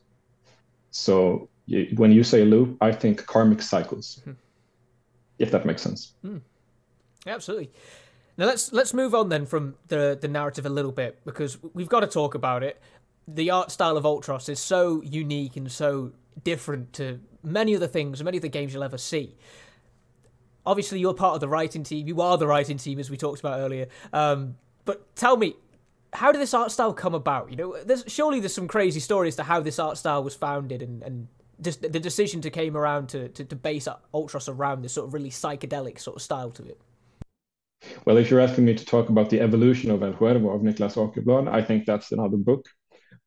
So 0.90 1.48
you, 1.66 1.88
when 1.96 2.10
you 2.10 2.24
say 2.24 2.44
loop, 2.44 2.76
I 2.80 2.90
think 2.90 3.24
karmic 3.26 3.62
cycles, 3.62 4.20
mm-hmm. 4.20 4.32
if 5.38 5.50
that 5.52 5.64
makes 5.64 5.82
sense. 5.82 6.14
Mm. 6.24 6.40
Absolutely. 7.26 7.70
Now 8.38 8.46
let's 8.46 8.72
let's 8.72 8.94
move 8.94 9.14
on 9.14 9.28
then 9.28 9.44
from 9.44 9.74
the 9.88 10.18
the 10.18 10.28
narrative 10.28 10.64
a 10.64 10.70
little 10.70 10.92
bit 10.92 11.20
because 11.24 11.58
we've 11.74 11.88
got 11.88 12.00
to 12.00 12.06
talk 12.06 12.34
about 12.34 12.62
it. 12.62 12.80
The 13.28 13.50
art 13.50 13.70
style 13.70 13.96
of 13.96 14.04
Ultros 14.04 14.48
is 14.48 14.58
so 14.58 15.02
unique 15.02 15.56
and 15.56 15.70
so 15.70 16.12
different 16.42 16.94
to 16.94 17.20
many 17.42 17.74
of 17.74 17.80
the 17.80 17.88
things, 17.88 18.22
many 18.24 18.38
of 18.38 18.42
the 18.42 18.48
games 18.48 18.72
you'll 18.72 18.82
ever 18.82 18.98
see. 18.98 19.36
Obviously, 20.64 21.00
you're 21.00 21.14
part 21.14 21.34
of 21.34 21.40
the 21.40 21.48
writing 21.48 21.82
team. 21.82 22.06
You 22.06 22.20
are 22.20 22.36
the 22.38 22.46
writing 22.46 22.78
team, 22.78 22.98
as 22.98 23.10
we 23.10 23.16
talked 23.16 23.40
about 23.40 23.60
earlier. 23.60 23.88
Um, 24.12 24.56
but 24.84 25.14
tell 25.16 25.36
me, 25.36 25.56
how 26.12 26.32
did 26.32 26.40
this 26.40 26.54
art 26.54 26.70
style 26.70 26.92
come 26.92 27.14
about? 27.14 27.50
You 27.50 27.56
know, 27.56 27.82
there's 27.84 28.04
surely 28.06 28.40
there's 28.40 28.54
some 28.54 28.68
crazy 28.68 29.00
stories 29.00 29.36
to 29.36 29.42
how 29.42 29.60
this 29.60 29.78
art 29.78 29.98
style 29.98 30.24
was 30.24 30.34
founded 30.34 30.82
and 30.82 31.02
and 31.02 31.28
just 31.60 31.82
the 31.82 32.00
decision 32.00 32.40
to 32.40 32.50
came 32.50 32.76
around 32.76 33.08
to, 33.10 33.28
to, 33.28 33.44
to 33.44 33.56
base 33.56 33.86
Ultros 34.14 34.48
around 34.48 34.82
this 34.82 34.94
sort 34.94 35.06
of 35.06 35.14
really 35.14 35.30
psychedelic 35.30 35.98
sort 35.98 36.16
of 36.16 36.22
style 36.22 36.50
to 36.52 36.64
it. 36.64 36.80
Well, 38.04 38.16
if 38.16 38.30
you're 38.30 38.40
asking 38.40 38.64
me 38.64 38.74
to 38.74 38.84
talk 38.84 39.08
about 39.08 39.30
the 39.30 39.40
evolution 39.40 39.90
of 39.90 40.02
El 40.02 40.12
Huervo 40.12 40.54
of 40.54 40.62
Niklas 40.62 40.96
Åkerblad, 40.96 41.48
I 41.48 41.62
think 41.62 41.86
that's 41.86 42.12
another 42.12 42.36
book. 42.36 42.66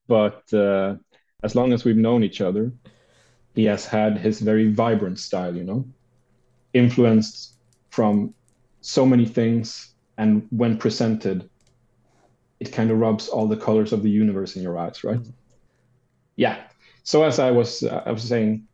But 0.08 0.52
uh, 0.54 0.96
as 1.44 1.56
long 1.56 1.74
as 1.74 1.86
we've 1.86 1.98
known 1.98 2.24
each 2.24 2.42
other, 2.42 2.72
he 3.56 3.66
has 3.66 3.86
had 3.86 4.18
his 4.18 4.40
very 4.40 4.72
vibrant 4.72 5.20
style, 5.20 5.56
you 5.56 5.64
know, 5.64 5.86
influenced 6.74 7.58
from 7.90 8.34
so 8.82 9.06
many 9.06 9.26
things. 9.26 9.94
And 10.18 10.48
when 10.52 10.78
presented, 10.78 11.50
it 12.64 12.72
kind 12.72 12.92
of 12.92 12.98
rubs 12.98 13.28
all 13.28 13.48
the 13.48 13.58
colors 13.58 13.94
of 13.94 14.04
the 14.04 14.10
universe 14.10 14.56
in 14.56 14.62
your 14.64 14.78
eyes, 14.78 15.04
right? 15.04 15.20
Mm-hmm. 15.20 15.32
Yeah. 16.36 16.58
So 17.04 17.24
as 17.24 17.40
I 17.40 17.52
was, 17.52 17.84
uh, 17.84 18.02
I 18.06 18.12
was 18.12 18.24
saying, 18.24 18.68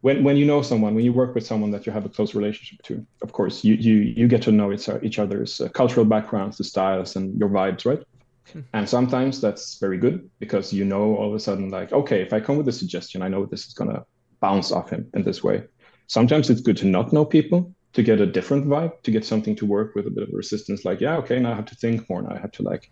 when 0.00 0.22
when 0.22 0.36
you 0.36 0.44
know 0.44 0.62
someone, 0.62 0.94
when 0.94 1.04
you 1.04 1.12
work 1.12 1.34
with 1.34 1.46
someone 1.46 1.70
that 1.72 1.86
you 1.86 1.92
have 1.92 2.04
a 2.04 2.08
close 2.08 2.34
relationship 2.34 2.82
to, 2.82 3.04
of 3.22 3.32
course, 3.32 3.64
you 3.64 3.74
you 3.74 3.94
you 4.18 4.28
get 4.28 4.42
to 4.42 4.52
know 4.52 4.72
each, 4.72 4.88
each 5.02 5.18
other's 5.18 5.60
uh, 5.60 5.68
cultural 5.68 6.06
backgrounds, 6.06 6.56
the 6.58 6.64
styles, 6.64 7.16
and 7.16 7.38
your 7.40 7.48
vibes, 7.48 7.84
right? 7.84 8.02
Hmm. 8.52 8.60
And 8.74 8.88
sometimes 8.88 9.40
that's 9.40 9.78
very 9.78 9.98
good 9.98 10.30
because 10.38 10.72
you 10.72 10.84
know 10.84 11.16
all 11.16 11.28
of 11.28 11.34
a 11.34 11.40
sudden, 11.40 11.70
like, 11.70 11.92
okay, 11.92 12.22
if 12.22 12.32
I 12.32 12.40
come 12.40 12.56
with 12.56 12.68
a 12.68 12.72
suggestion, 12.72 13.22
I 13.22 13.28
know 13.28 13.46
this 13.46 13.66
is 13.66 13.74
gonna 13.74 14.04
bounce 14.40 14.70
off 14.70 14.90
him 14.90 15.10
in 15.14 15.22
this 15.22 15.42
way. 15.42 15.64
Sometimes 16.06 16.48
it's 16.48 16.60
good 16.60 16.76
to 16.78 16.86
not 16.86 17.12
know 17.12 17.24
people 17.24 17.74
to 17.94 18.02
get 18.02 18.20
a 18.20 18.26
different 18.26 18.66
vibe, 18.66 18.92
to 19.02 19.10
get 19.10 19.24
something 19.24 19.56
to 19.56 19.66
work 19.66 19.94
with 19.94 20.06
a 20.06 20.10
bit 20.10 20.28
of 20.28 20.30
resistance. 20.32 20.84
Like, 20.84 21.00
yeah, 21.00 21.16
okay, 21.16 21.40
now 21.40 21.52
I 21.52 21.56
have 21.56 21.66
to 21.66 21.74
think 21.74 22.08
more. 22.08 22.22
Now 22.22 22.34
I 22.36 22.38
have 22.38 22.52
to 22.52 22.62
like 22.62 22.90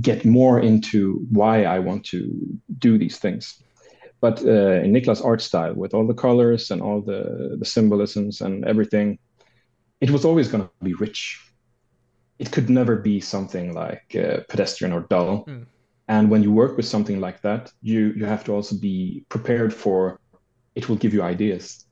get 0.00 0.24
more 0.24 0.60
into 0.60 1.26
why 1.30 1.64
I 1.64 1.78
want 1.78 2.04
to 2.06 2.20
do 2.78 2.98
these 2.98 3.18
things 3.18 3.62
but 4.22 4.40
uh, 4.44 4.78
in 4.84 4.92
Niklas' 4.92 5.22
art 5.22 5.42
style, 5.42 5.74
with 5.74 5.94
all 5.94 6.06
the 6.06 6.14
colors 6.14 6.70
and 6.70 6.80
all 6.80 7.00
the, 7.00 7.56
the 7.58 7.64
symbolisms 7.64 8.40
and 8.40 8.64
everything, 8.64 9.18
it 10.00 10.10
was 10.10 10.24
always 10.24 10.46
going 10.46 10.62
to 10.62 10.70
be 10.80 10.94
rich. 10.94 11.40
It 12.38 12.52
could 12.52 12.70
never 12.70 12.94
be 12.94 13.20
something 13.20 13.74
like 13.74 14.14
uh, 14.14 14.42
pedestrian 14.48 14.92
or 14.92 15.00
dull. 15.10 15.44
Mm. 15.46 15.66
And 16.06 16.30
when 16.30 16.44
you 16.44 16.52
work 16.52 16.76
with 16.76 16.86
something 16.86 17.20
like 17.20 17.42
that, 17.42 17.72
you 17.82 18.12
you 18.16 18.24
have 18.24 18.44
to 18.44 18.52
also 18.52 18.76
be 18.76 19.24
prepared 19.28 19.74
for 19.74 20.20
it 20.76 20.88
will 20.88 20.96
give 20.96 21.12
you 21.12 21.22
ideas, 21.22 21.84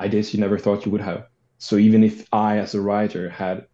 ideas 0.00 0.34
you 0.34 0.40
never 0.40 0.58
thought 0.58 0.84
you 0.84 0.92
would 0.92 1.00
have. 1.00 1.26
So 1.58 1.76
even 1.76 2.02
if 2.02 2.26
I, 2.32 2.58
as 2.58 2.74
a 2.74 2.80
writer, 2.80 3.30
had 3.30 3.66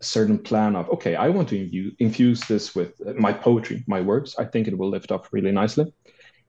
a 0.00 0.04
certain 0.04 0.38
plan 0.38 0.76
of 0.76 0.88
okay, 0.90 1.16
I 1.16 1.28
want 1.28 1.48
to 1.50 1.92
infuse 1.98 2.40
this 2.42 2.74
with 2.74 3.00
uh, 3.06 3.12
my 3.14 3.32
poetry, 3.32 3.84
my 3.86 4.00
words, 4.00 4.36
I 4.38 4.44
think 4.44 4.68
it 4.68 4.78
will 4.78 4.90
lift 4.90 5.10
up 5.12 5.28
really 5.32 5.52
nicely. 5.52 5.92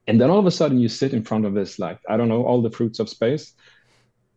And 0.07 0.19
then 0.19 0.29
all 0.29 0.39
of 0.39 0.45
a 0.45 0.51
sudden 0.51 0.79
you 0.79 0.89
sit 0.89 1.13
in 1.13 1.23
front 1.23 1.45
of 1.45 1.53
this 1.53 1.77
like 1.77 1.99
i 2.09 2.17
don't 2.17 2.29
know 2.29 2.43
all 2.43 2.61
the 2.61 2.71
fruits 2.71 2.99
of 2.99 3.09
space. 3.09 3.53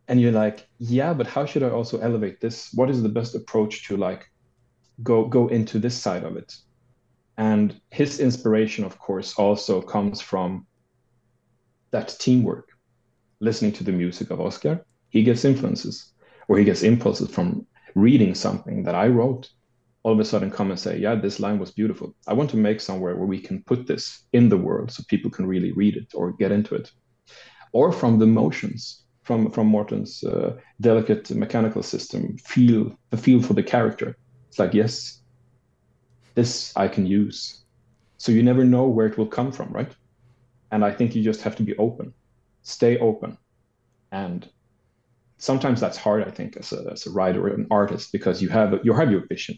And 0.09 0.21
you're 0.21 0.33
like 0.33 0.67
yeah 0.79 1.15
but 1.15 1.27
how 1.27 1.47
should 1.47 1.63
i 1.63 1.71
also 1.71 1.99
elevate 2.01 2.41
this? 2.41 2.71
What 2.75 2.91
is 2.91 3.03
the 3.03 3.09
best 3.09 3.35
approach 3.35 3.87
to 3.89 3.97
like 3.97 4.27
go 5.03 5.25
go 5.27 5.49
into 5.49 5.79
this 5.79 5.97
side 5.97 6.25
of 6.25 6.37
it? 6.37 6.55
And 7.37 7.81
his 7.91 8.21
inspiration 8.21 8.85
of 8.85 8.99
course 8.99 9.35
also 9.39 9.81
comes 9.81 10.21
from 10.21 10.67
that 11.91 12.17
teamwork. 12.19 12.69
Listening 13.41 13.73
to 13.73 13.85
the 13.85 13.93
music 13.93 14.31
of 14.31 14.41
oscar 14.41 14.85
he 15.13 15.23
gets 15.23 15.45
influences 15.45 16.13
or 16.49 16.59
he 16.59 16.65
gets 16.65 16.83
impulses 16.83 17.29
from 17.29 17.67
reading 17.95 18.35
something 18.35 18.83
that 18.85 18.95
i 18.95 19.07
wrote 19.07 19.49
all 20.03 20.13
of 20.13 20.21
a 20.21 20.25
sudden 20.25 20.51
come 20.51 20.71
and 20.71 20.81
say, 20.81 20.99
yeah, 20.99 21.15
this 21.15 21.39
line 21.39 21.59
was 21.59 21.71
beautiful. 21.71 22.15
I 22.27 22.33
want 22.33 22.51
to 22.51 22.57
make 22.57 22.81
somewhere 22.81 23.17
where 23.17 23.27
we 23.27 23.39
can 23.39 23.63
put 23.65 23.87
this 23.87 24.25
in 24.33 24.49
the 24.49 24.57
world 24.57 24.91
so 24.91 25.05
people 25.09 25.31
can 25.31 25.47
really 25.47 25.73
read 25.73 25.97
it 25.97 26.13
or 26.15 26.33
get 26.33 26.51
into 26.51 26.75
it. 26.75 26.91
Or 27.73 27.93
from 27.93 28.19
the 28.19 28.27
motions, 28.27 29.05
from, 29.23 29.51
from 29.51 29.69
Morton's 29.69 30.25
uh, 30.25 30.57
delicate 30.81 31.31
mechanical 31.31 31.83
system, 31.83 32.37
feel 32.39 32.97
the 33.11 33.17
feel 33.17 33.41
for 33.41 33.55
the 33.55 33.63
character. 33.63 34.17
It's 34.49 34.59
like, 34.59 34.75
yes, 34.75 35.23
this 36.35 36.73
I 36.77 36.89
can 36.89 37.07
use. 37.07 37.63
So 38.19 38.33
you 38.33 38.43
never 38.43 38.65
know 38.65 38.87
where 38.87 39.07
it 39.07 39.17
will 39.17 39.27
come 39.27 39.53
from, 39.53 39.71
right? 39.71 39.95
And 40.73 40.85
I 40.85 40.91
think 40.91 41.15
you 41.15 41.23
just 41.23 41.43
have 41.43 41.57
to 41.57 41.63
be 41.63 41.77
open, 41.77 42.13
stay 42.63 42.99
open. 42.99 43.39
And 44.11 44.49
sometimes 45.43 45.81
that's 45.81 45.99
hard, 45.99 46.23
I 46.29 46.31
think, 46.31 46.57
as 46.57 46.73
a, 46.73 46.81
as 46.93 47.07
a 47.07 47.11
writer 47.11 47.41
or 47.47 47.55
an 47.55 47.67
artist, 47.71 48.13
because 48.13 48.41
you 48.43 48.49
have 48.49 48.69
you 48.85 48.93
have 48.95 49.11
your 49.11 49.27
vision 49.27 49.57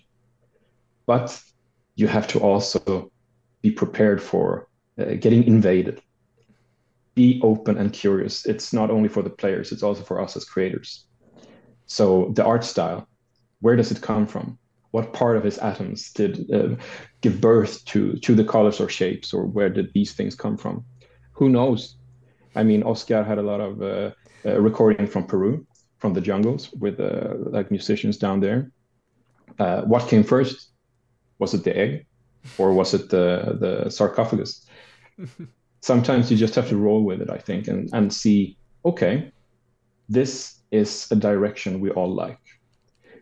but 1.06 1.40
you 1.96 2.08
have 2.08 2.26
to 2.28 2.40
also 2.40 3.10
be 3.62 3.70
prepared 3.70 4.22
for 4.22 4.68
uh, 4.98 5.14
getting 5.14 5.44
invaded. 5.44 6.00
Be 7.14 7.40
open 7.42 7.78
and 7.78 7.92
curious. 7.92 8.44
It's 8.46 8.72
not 8.72 8.90
only 8.90 9.08
for 9.08 9.22
the 9.22 9.30
players 9.30 9.72
it's 9.72 9.82
also 9.82 10.02
for 10.02 10.20
us 10.20 10.36
as 10.36 10.44
creators. 10.44 11.06
So 11.86 12.32
the 12.34 12.44
art 12.44 12.64
style 12.64 13.08
where 13.60 13.76
does 13.76 13.90
it 13.90 14.02
come 14.02 14.26
from? 14.26 14.58
What 14.90 15.12
part 15.12 15.36
of 15.36 15.44
his 15.44 15.58
atoms 15.58 16.12
did 16.12 16.50
uh, 16.52 16.76
give 17.20 17.40
birth 17.40 17.84
to 17.86 18.16
to 18.16 18.34
the 18.34 18.44
colors 18.44 18.80
or 18.80 18.88
shapes 18.88 19.32
or 19.32 19.46
where 19.46 19.70
did 19.70 19.92
these 19.94 20.12
things 20.12 20.34
come 20.34 20.56
from? 20.56 20.84
Who 21.32 21.48
knows? 21.48 21.96
I 22.56 22.62
mean 22.62 22.82
oscar 22.82 23.22
had 23.24 23.38
a 23.38 23.42
lot 23.42 23.60
of 23.60 23.82
uh, 23.82 24.10
uh, 24.46 24.60
recording 24.60 25.06
from 25.06 25.24
peru 25.26 25.66
from 26.04 26.12
the 26.12 26.20
jungles 26.20 26.70
with 26.72 27.00
uh, 27.00 27.32
like 27.56 27.70
musicians 27.70 28.18
down 28.18 28.38
there. 28.38 28.70
Uh, 29.58 29.80
what 29.92 30.06
came 30.06 30.22
first? 30.22 30.68
Was 31.38 31.54
it 31.54 31.64
the 31.64 31.74
egg 31.74 32.04
or 32.58 32.74
was 32.74 32.92
it 32.92 33.08
the 33.08 33.56
the 33.58 33.88
sarcophagus? 33.88 34.66
Sometimes 35.80 36.30
you 36.30 36.36
just 36.36 36.54
have 36.56 36.68
to 36.68 36.76
roll 36.76 37.02
with 37.08 37.22
it 37.22 37.30
i 37.30 37.38
think 37.46 37.68
and 37.68 37.88
and 37.96 38.12
see 38.12 38.56
okay 38.84 39.32
this 40.18 40.34
is 40.70 41.08
a 41.10 41.16
direction 41.16 41.80
we 41.80 41.90
all 41.98 42.12
like. 42.24 42.44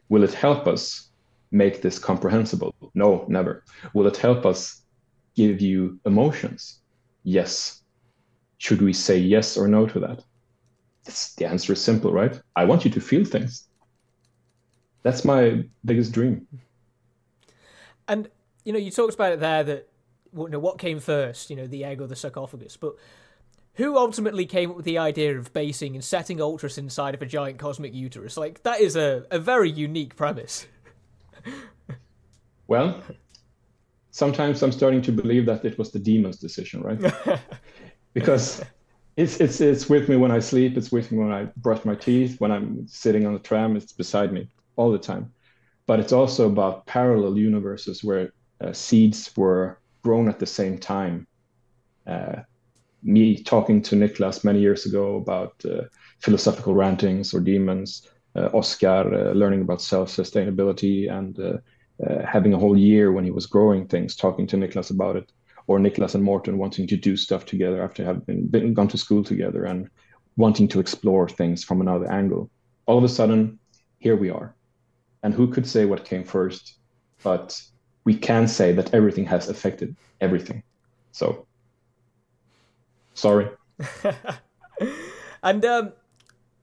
Will 0.08 0.24
it 0.24 0.34
help 0.34 0.66
us 0.66 0.82
make 1.52 1.82
this 1.82 1.98
comprehensible? 2.00 2.74
No 2.94 3.24
never. 3.28 3.62
Will 3.94 4.08
it 4.08 4.16
help 4.16 4.44
us 4.44 4.82
give 5.36 5.60
you 5.60 6.00
emotions? 6.04 6.80
Yes. 7.22 7.82
Should 8.58 8.82
we 8.82 8.92
say 8.92 9.18
yes 9.18 9.56
or 9.56 9.68
no 9.68 9.86
to 9.86 10.00
that 10.00 10.18
it's, 11.06 11.34
the 11.34 11.44
answer 11.44 11.72
is 11.72 11.80
simple 11.80 12.12
right 12.12 12.40
i 12.56 12.64
want 12.64 12.84
you 12.84 12.90
to 12.90 13.00
feel 13.00 13.24
things 13.24 13.68
that's 15.02 15.24
my 15.24 15.64
biggest 15.84 16.12
dream 16.12 16.46
and 18.08 18.28
you 18.64 18.72
know, 18.72 18.78
you 18.78 18.90
talked 18.90 19.14
about 19.14 19.32
it 19.32 19.40
there 19.40 19.64
that 19.64 19.88
you 20.36 20.48
know 20.48 20.58
what 20.58 20.78
came 20.78 21.00
first, 21.00 21.50
you 21.50 21.56
know, 21.56 21.66
the 21.66 21.84
egg 21.84 22.00
or 22.00 22.06
the 22.06 22.16
sarcophagus, 22.16 22.76
but 22.76 22.94
who 23.74 23.96
ultimately 23.96 24.44
came 24.44 24.70
up 24.70 24.76
with 24.76 24.84
the 24.84 24.98
idea 24.98 25.38
of 25.38 25.52
basing 25.52 25.94
and 25.94 26.04
setting 26.04 26.38
Ultros 26.38 26.76
inside 26.76 27.14
of 27.14 27.22
a 27.22 27.26
giant 27.26 27.58
cosmic 27.58 27.94
uterus? 27.94 28.36
Like 28.36 28.62
that 28.64 28.80
is 28.80 28.96
a, 28.96 29.24
a 29.30 29.38
very 29.38 29.70
unique 29.70 30.14
premise. 30.14 30.66
well, 32.66 33.02
sometimes 34.10 34.62
I'm 34.62 34.72
starting 34.72 35.02
to 35.02 35.12
believe 35.12 35.46
that 35.46 35.64
it 35.64 35.78
was 35.78 35.90
the 35.90 35.98
demon's 35.98 36.36
decision, 36.36 36.82
right? 36.82 37.40
because 38.12 38.62
it's 39.16 39.40
it's 39.40 39.60
it's 39.60 39.88
with 39.88 40.08
me 40.08 40.16
when 40.16 40.30
I 40.30 40.38
sleep, 40.40 40.76
it's 40.76 40.90
with 40.92 41.12
me 41.12 41.18
when 41.18 41.32
I 41.32 41.44
brush 41.56 41.84
my 41.84 41.94
teeth, 41.94 42.40
when 42.40 42.50
I'm 42.50 42.86
sitting 42.88 43.26
on 43.26 43.34
the 43.34 43.38
tram, 43.38 43.76
it's 43.76 43.92
beside 43.92 44.32
me 44.32 44.48
all 44.76 44.90
the 44.90 44.98
time. 44.98 45.32
But 45.86 46.00
it's 46.00 46.12
also 46.12 46.46
about 46.48 46.86
parallel 46.86 47.36
universes 47.36 48.02
where 48.02 48.32
uh, 48.60 48.72
seeds 48.72 49.30
were 49.36 49.80
grown 50.02 50.28
at 50.28 50.38
the 50.38 50.46
same 50.46 50.78
time. 50.78 51.26
Uh, 52.06 52.42
me 53.02 53.42
talking 53.42 53.82
to 53.82 53.96
Niklas 53.96 54.44
many 54.44 54.60
years 54.60 54.86
ago 54.86 55.16
about 55.16 55.54
uh, 55.64 55.82
philosophical 56.20 56.74
rantings 56.74 57.34
or 57.34 57.40
demons, 57.40 58.08
uh, 58.36 58.48
Oscar 58.54 59.12
uh, 59.12 59.32
learning 59.32 59.62
about 59.62 59.82
self 59.82 60.08
sustainability 60.08 61.10
and 61.10 61.38
uh, 61.38 61.58
having 62.26 62.54
a 62.54 62.58
whole 62.58 62.78
year 62.78 63.12
when 63.12 63.24
he 63.24 63.30
was 63.30 63.46
growing 63.46 63.86
things, 63.86 64.16
talking 64.16 64.46
to 64.46 64.56
Niklas 64.56 64.90
about 64.90 65.16
it, 65.16 65.30
or 65.66 65.78
Niklas 65.78 66.14
and 66.14 66.24
Morton 66.24 66.58
wanting 66.58 66.86
to 66.88 66.96
do 66.96 67.16
stuff 67.16 67.44
together 67.46 67.82
after 67.82 68.04
having 68.04 68.46
been, 68.46 68.74
gone 68.74 68.88
to 68.88 68.98
school 68.98 69.22
together 69.22 69.64
and 69.64 69.88
wanting 70.36 70.68
to 70.68 70.80
explore 70.80 71.28
things 71.28 71.62
from 71.64 71.80
another 71.80 72.10
angle. 72.10 72.50
All 72.86 72.98
of 72.98 73.04
a 73.04 73.08
sudden, 73.08 73.58
here 73.98 74.16
we 74.16 74.30
are 74.30 74.54
and 75.22 75.32
who 75.32 75.46
could 75.48 75.66
say 75.66 75.84
what 75.84 76.04
came 76.04 76.24
first 76.24 76.78
but 77.22 77.60
we 78.04 78.14
can 78.14 78.48
say 78.48 78.72
that 78.72 78.92
everything 78.94 79.24
has 79.26 79.48
affected 79.48 79.96
everything. 80.20 80.62
So, 81.12 81.46
sorry. 83.14 83.48
and 85.42 85.64
um, 85.64 85.92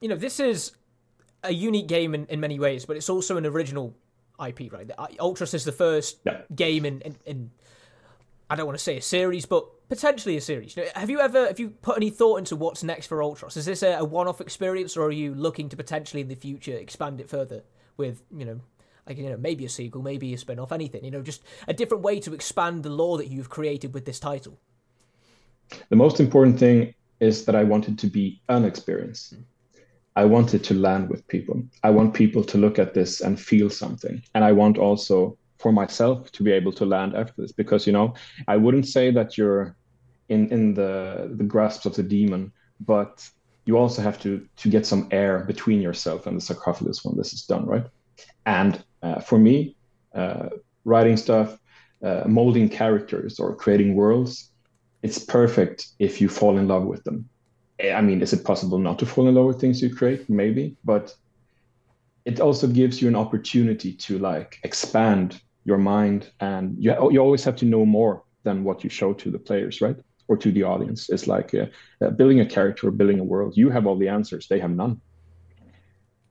you 0.00 0.08
know, 0.08 0.16
this 0.16 0.40
is 0.40 0.72
a 1.42 1.52
unique 1.52 1.86
game 1.86 2.14
in, 2.14 2.26
in 2.26 2.40
many 2.40 2.58
ways, 2.58 2.84
but 2.84 2.96
it's 2.96 3.08
also 3.08 3.36
an 3.36 3.46
original 3.46 3.94
IP, 4.44 4.72
right? 4.72 4.90
Ultros 5.18 5.54
is 5.54 5.64
the 5.64 5.72
first 5.72 6.18
yeah. 6.24 6.42
game 6.54 6.84
in, 6.84 7.00
in, 7.00 7.16
in, 7.24 7.50
I 8.50 8.56
don't 8.56 8.66
want 8.66 8.76
to 8.76 8.82
say 8.82 8.96
a 8.96 9.02
series, 9.02 9.46
but 9.46 9.88
potentially 9.88 10.36
a 10.36 10.40
series. 10.40 10.76
You 10.76 10.82
know, 10.82 10.88
have 10.96 11.08
you 11.08 11.20
ever 11.20 11.46
have 11.46 11.60
you 11.60 11.70
put 11.70 11.96
any 11.96 12.10
thought 12.10 12.38
into 12.38 12.56
what's 12.56 12.82
next 12.82 13.06
for 13.06 13.18
Ultros? 13.18 13.56
Is 13.56 13.64
this 13.64 13.84
a, 13.84 13.98
a 13.98 14.04
one-off 14.04 14.40
experience, 14.40 14.96
or 14.96 15.04
are 15.04 15.12
you 15.12 15.34
looking 15.34 15.68
to 15.68 15.76
potentially 15.76 16.20
in 16.20 16.28
the 16.28 16.34
future 16.34 16.76
expand 16.76 17.20
it 17.20 17.28
further 17.28 17.62
with 17.96 18.24
you 18.36 18.44
know, 18.44 18.60
like 19.06 19.18
you 19.18 19.30
know, 19.30 19.36
maybe 19.36 19.64
a 19.64 19.68
sequel, 19.68 20.02
maybe 20.02 20.34
a 20.34 20.38
spin-off, 20.38 20.72
anything? 20.72 21.04
You 21.04 21.12
know, 21.12 21.22
just 21.22 21.42
a 21.68 21.72
different 21.72 22.02
way 22.02 22.18
to 22.20 22.34
expand 22.34 22.82
the 22.82 22.90
lore 22.90 23.18
that 23.18 23.28
you've 23.28 23.50
created 23.50 23.94
with 23.94 24.04
this 24.04 24.18
title. 24.18 24.58
The 25.88 25.96
most 25.96 26.18
important 26.18 26.58
thing 26.58 26.92
is 27.20 27.44
that 27.44 27.54
I 27.54 27.62
wanted 27.62 28.00
to 28.00 28.08
be 28.08 28.42
an 28.48 28.64
experience. 28.64 29.32
Mm. 29.36 29.44
I 30.16 30.24
wanted 30.24 30.64
to 30.64 30.74
land 30.74 31.08
with 31.08 31.26
people. 31.28 31.62
I 31.84 31.90
want 31.90 32.14
people 32.14 32.42
to 32.42 32.58
look 32.58 32.80
at 32.80 32.94
this 32.94 33.20
and 33.20 33.38
feel 33.38 33.70
something. 33.70 34.20
And 34.34 34.44
I 34.44 34.50
want 34.50 34.76
also 34.76 35.38
for 35.60 35.72
myself 35.72 36.30
to 36.32 36.42
be 36.42 36.52
able 36.52 36.72
to 36.72 36.86
land 36.86 37.14
after 37.14 37.34
this 37.36 37.52
because 37.52 37.86
you 37.86 37.92
know, 37.92 38.14
I 38.48 38.56
wouldn't 38.56 38.86
say 38.86 39.10
that 39.12 39.36
you're 39.36 39.76
in 40.28 40.48
in 40.52 40.74
the 40.74 41.30
the 41.36 41.44
grasps 41.44 41.86
of 41.86 41.94
the 41.94 42.02
demon, 42.02 42.52
but 42.80 43.28
you 43.66 43.76
also 43.76 44.02
have 44.02 44.20
to 44.22 44.46
to 44.56 44.68
get 44.68 44.86
some 44.86 45.08
air 45.10 45.40
between 45.40 45.80
yourself 45.80 46.26
and 46.26 46.36
the 46.36 46.40
sarcophagus 46.40 47.04
when 47.04 47.16
this 47.16 47.32
is 47.32 47.44
done, 47.46 47.66
right? 47.66 47.86
And 48.46 48.82
uh, 49.02 49.20
for 49.20 49.38
me, 49.38 49.76
uh, 50.14 50.48
writing 50.84 51.16
stuff, 51.16 51.58
uh, 52.02 52.24
molding 52.26 52.68
characters 52.68 53.38
or 53.38 53.54
creating 53.54 53.94
worlds, 53.94 54.50
it's 55.02 55.18
perfect 55.18 55.88
if 55.98 56.20
you 56.20 56.28
fall 56.28 56.58
in 56.58 56.68
love 56.68 56.84
with 56.84 57.02
them 57.04 57.28
I 57.88 58.00
mean, 58.00 58.20
is 58.20 58.32
it 58.32 58.44
possible 58.44 58.78
not 58.78 58.98
to 58.98 59.06
fall 59.06 59.28
in 59.28 59.34
love 59.34 59.46
with 59.46 59.60
things 59.60 59.80
you 59.80 59.94
create? 59.94 60.28
Maybe, 60.28 60.76
but 60.84 61.14
it 62.24 62.40
also 62.40 62.66
gives 62.66 63.00
you 63.00 63.08
an 63.08 63.16
opportunity 63.16 63.92
to 63.94 64.18
like 64.18 64.58
expand 64.64 65.40
your 65.64 65.78
mind, 65.78 66.30
and 66.40 66.76
you 66.78 66.94
you 67.12 67.20
always 67.20 67.44
have 67.44 67.56
to 67.56 67.66
know 67.66 67.84
more 67.84 68.24
than 68.44 68.64
what 68.64 68.82
you 68.84 68.90
show 68.90 69.12
to 69.12 69.30
the 69.30 69.38
players, 69.38 69.80
right? 69.80 69.96
Or 70.28 70.36
to 70.36 70.52
the 70.52 70.62
audience. 70.62 71.10
It's 71.10 71.26
like 71.26 71.54
uh, 71.54 71.66
uh, 72.04 72.10
building 72.10 72.40
a 72.40 72.46
character, 72.46 72.90
building 72.90 73.20
a 73.20 73.24
world. 73.24 73.56
You 73.56 73.70
have 73.70 73.86
all 73.86 73.98
the 73.98 74.08
answers; 74.08 74.48
they 74.48 74.60
have 74.60 74.70
none. 74.70 75.00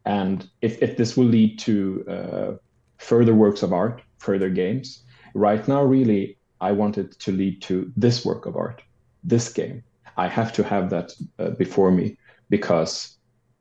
And 0.05 0.47
if 0.61 0.81
if 0.81 0.97
this 0.97 1.15
will 1.17 1.25
lead 1.25 1.59
to 1.59 2.05
uh, 2.07 2.51
further 2.97 3.35
works 3.35 3.63
of 3.63 3.73
art, 3.73 4.01
further 4.17 4.49
games, 4.49 5.03
right 5.33 5.67
now, 5.67 5.83
really, 5.83 6.37
I 6.61 6.71
want 6.71 6.97
it 6.97 7.19
to 7.19 7.31
lead 7.31 7.61
to 7.63 7.91
this 7.95 8.25
work 8.25 8.45
of 8.45 8.55
art, 8.55 8.81
this 9.23 9.53
game 9.53 9.83
I 10.19 10.27
have 10.27 10.51
to 10.53 10.63
have 10.63 10.89
that 10.89 11.13
uh, 11.39 11.51
before 11.51 11.91
me 11.91 12.17
because 12.49 13.17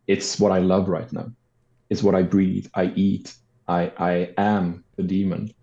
it's 0.08 0.40
what 0.40 0.50
I 0.50 0.58
love 0.58 0.88
right 0.88 1.10
now. 1.12 1.30
It's 1.88 2.02
what 2.02 2.16
I 2.16 2.22
breathe. 2.22 2.66
I 2.75 2.87
eat. 2.96 3.34
I 3.68 3.92
I 3.96 4.12
am 4.37 4.84
the 4.96 5.04
demon. 5.04 5.54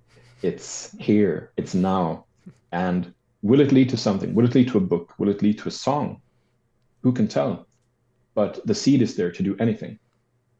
It's 0.45 0.95
here. 0.99 1.51
It's 1.57 1.73
now. 1.73 2.25
And 2.71 3.11
will 3.41 3.61
it 3.61 3.71
lead 3.71 3.89
to 3.89 3.97
something? 3.97 4.35
Will 4.35 4.45
it 4.45 4.53
lead 4.53 4.67
to 4.69 4.77
a 4.77 4.81
book? 4.81 5.15
Will 5.17 5.29
it 5.29 5.41
lead 5.41 5.57
to 5.59 5.69
a 5.69 5.71
song? 5.71 6.21
Who 7.01 7.11
can 7.11 7.27
tell? 7.27 7.65
But 8.35 8.65
the 8.67 8.75
seed 8.75 9.01
is 9.01 9.15
there 9.15 9.31
to 9.31 9.41
do 9.41 9.55
anything. 9.59 9.97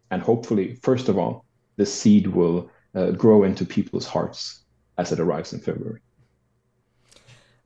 And 0.09 0.23
hopefully, 0.23 0.79
first 0.81 1.07
of 1.07 1.19
all, 1.19 1.45
the 1.75 1.85
seed 1.85 2.25
will 2.25 2.71
uh, 2.95 3.11
grow 3.11 3.43
into 3.43 3.63
people's 3.65 4.07
hearts 4.07 4.63
as 4.97 5.11
it 5.11 5.19
arrives 5.19 5.53
in 5.53 5.59
February. 5.59 6.01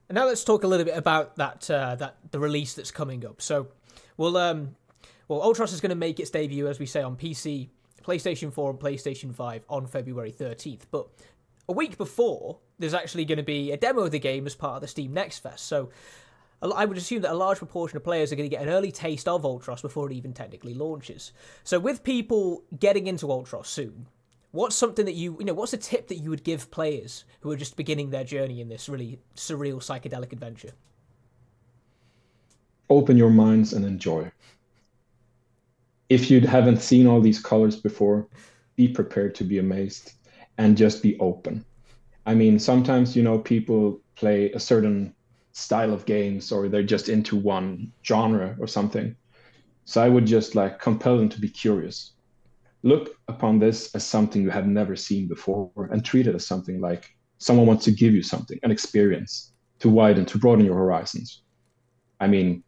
Now 0.09 0.25
let's 0.25 0.43
talk 0.43 0.63
a 0.63 0.67
little 0.67 0.85
bit 0.85 0.97
about 0.97 1.35
that 1.35 1.69
uh, 1.69 1.95
that 1.95 2.17
the 2.31 2.39
release 2.39 2.73
that's 2.73 2.91
coming 2.91 3.23
up. 3.25 3.41
So, 3.41 3.67
we'll 4.17 4.37
um, 4.37 4.75
well, 5.27 5.41
Ultros 5.41 5.71
is 5.71 5.79
going 5.79 5.91
to 5.91 5.95
make 5.95 6.19
its 6.19 6.31
debut, 6.31 6.67
as 6.67 6.79
we 6.79 6.87
say, 6.87 7.03
on 7.03 7.15
PC, 7.15 7.69
PlayStation 8.03 8.51
4, 8.51 8.71
and 8.71 8.79
PlayStation 8.79 9.33
5 9.33 9.65
on 9.69 9.85
February 9.85 10.31
13th. 10.31 10.81
But 10.89 11.07
a 11.69 11.71
week 11.71 11.97
before, 11.97 12.57
there's 12.79 12.93
actually 12.93 13.23
going 13.23 13.37
to 13.37 13.43
be 13.43 13.71
a 13.71 13.77
demo 13.77 14.01
of 14.01 14.11
the 14.11 14.19
game 14.19 14.45
as 14.45 14.55
part 14.55 14.75
of 14.75 14.81
the 14.81 14.87
Steam 14.87 15.13
Next 15.13 15.39
Fest. 15.39 15.65
So, 15.65 15.91
I 16.61 16.83
would 16.83 16.97
assume 16.97 17.21
that 17.21 17.31
a 17.31 17.35
large 17.35 17.59
proportion 17.59 17.95
of 17.95 18.03
players 18.03 18.33
are 18.33 18.35
going 18.35 18.49
to 18.49 18.53
get 18.53 18.61
an 18.61 18.67
early 18.67 18.91
taste 18.91 19.29
of 19.29 19.43
Ultros 19.43 19.81
before 19.81 20.11
it 20.11 20.13
even 20.13 20.33
technically 20.33 20.73
launches. 20.73 21.31
So, 21.63 21.79
with 21.79 22.03
people 22.03 22.63
getting 22.77 23.07
into 23.07 23.27
Ultros 23.27 23.67
soon, 23.67 24.07
what's 24.51 24.75
something 24.75 25.05
that 25.05 25.13
you 25.13 25.37
you 25.39 25.45
know 25.45 25.53
what's 25.53 25.73
a 25.73 25.77
tip 25.77 26.07
that 26.07 26.17
you 26.17 26.29
would 26.29 26.43
give 26.43 26.71
players 26.71 27.23
who 27.41 27.51
are 27.51 27.55
just 27.55 27.77
beginning 27.77 28.09
their 28.09 28.23
journey 28.23 28.61
in 28.61 28.67
this 28.67 28.89
really 28.89 29.19
surreal 29.35 29.77
psychedelic 29.77 30.33
adventure 30.33 30.71
open 32.89 33.15
your 33.15 33.29
minds 33.29 33.73
and 33.73 33.85
enjoy 33.85 34.29
if 36.09 36.31
you 36.31 36.41
haven't 36.41 36.81
seen 36.81 37.05
all 37.05 37.21
these 37.21 37.39
colors 37.39 37.75
before 37.75 38.27
be 38.75 38.87
prepared 38.87 39.35
to 39.35 39.43
be 39.43 39.59
amazed 39.59 40.13
and 40.59 40.77
just 40.77 41.01
be 41.01 41.17
open 41.19 41.65
i 42.27 42.35
mean 42.35 42.59
sometimes 42.59 43.15
you 43.15 43.23
know 43.23 43.39
people 43.39 43.99
play 44.15 44.51
a 44.51 44.59
certain 44.59 45.13
style 45.53 45.91
of 45.91 46.05
games 46.05 46.51
or 46.51 46.69
they're 46.69 46.83
just 46.83 47.09
into 47.09 47.35
one 47.35 47.91
genre 48.05 48.55
or 48.59 48.67
something 48.67 49.15
so 49.85 50.03
i 50.03 50.07
would 50.07 50.27
just 50.27 50.53
like 50.53 50.79
compel 50.79 51.17
them 51.17 51.29
to 51.29 51.41
be 51.41 51.49
curious 51.49 52.13
look 52.83 53.15
upon 53.27 53.59
this 53.59 53.93
as 53.95 54.05
something 54.05 54.41
you 54.41 54.49
have 54.49 54.67
never 54.67 54.95
seen 54.95 55.27
before 55.27 55.89
and 55.91 56.05
treat 56.05 56.27
it 56.27 56.35
as 56.35 56.45
something 56.45 56.79
like 56.79 57.09
someone 57.39 57.65
wants 57.65 57.85
to 57.85 57.91
give 57.91 58.13
you 58.13 58.21
something, 58.21 58.59
an 58.63 58.71
experience 58.71 59.53
to 59.79 59.89
widen, 59.89 60.25
to 60.25 60.37
broaden 60.37 60.65
your 60.65 60.75
horizons. 60.75 61.41
I 62.19 62.27
mean, 62.27 62.63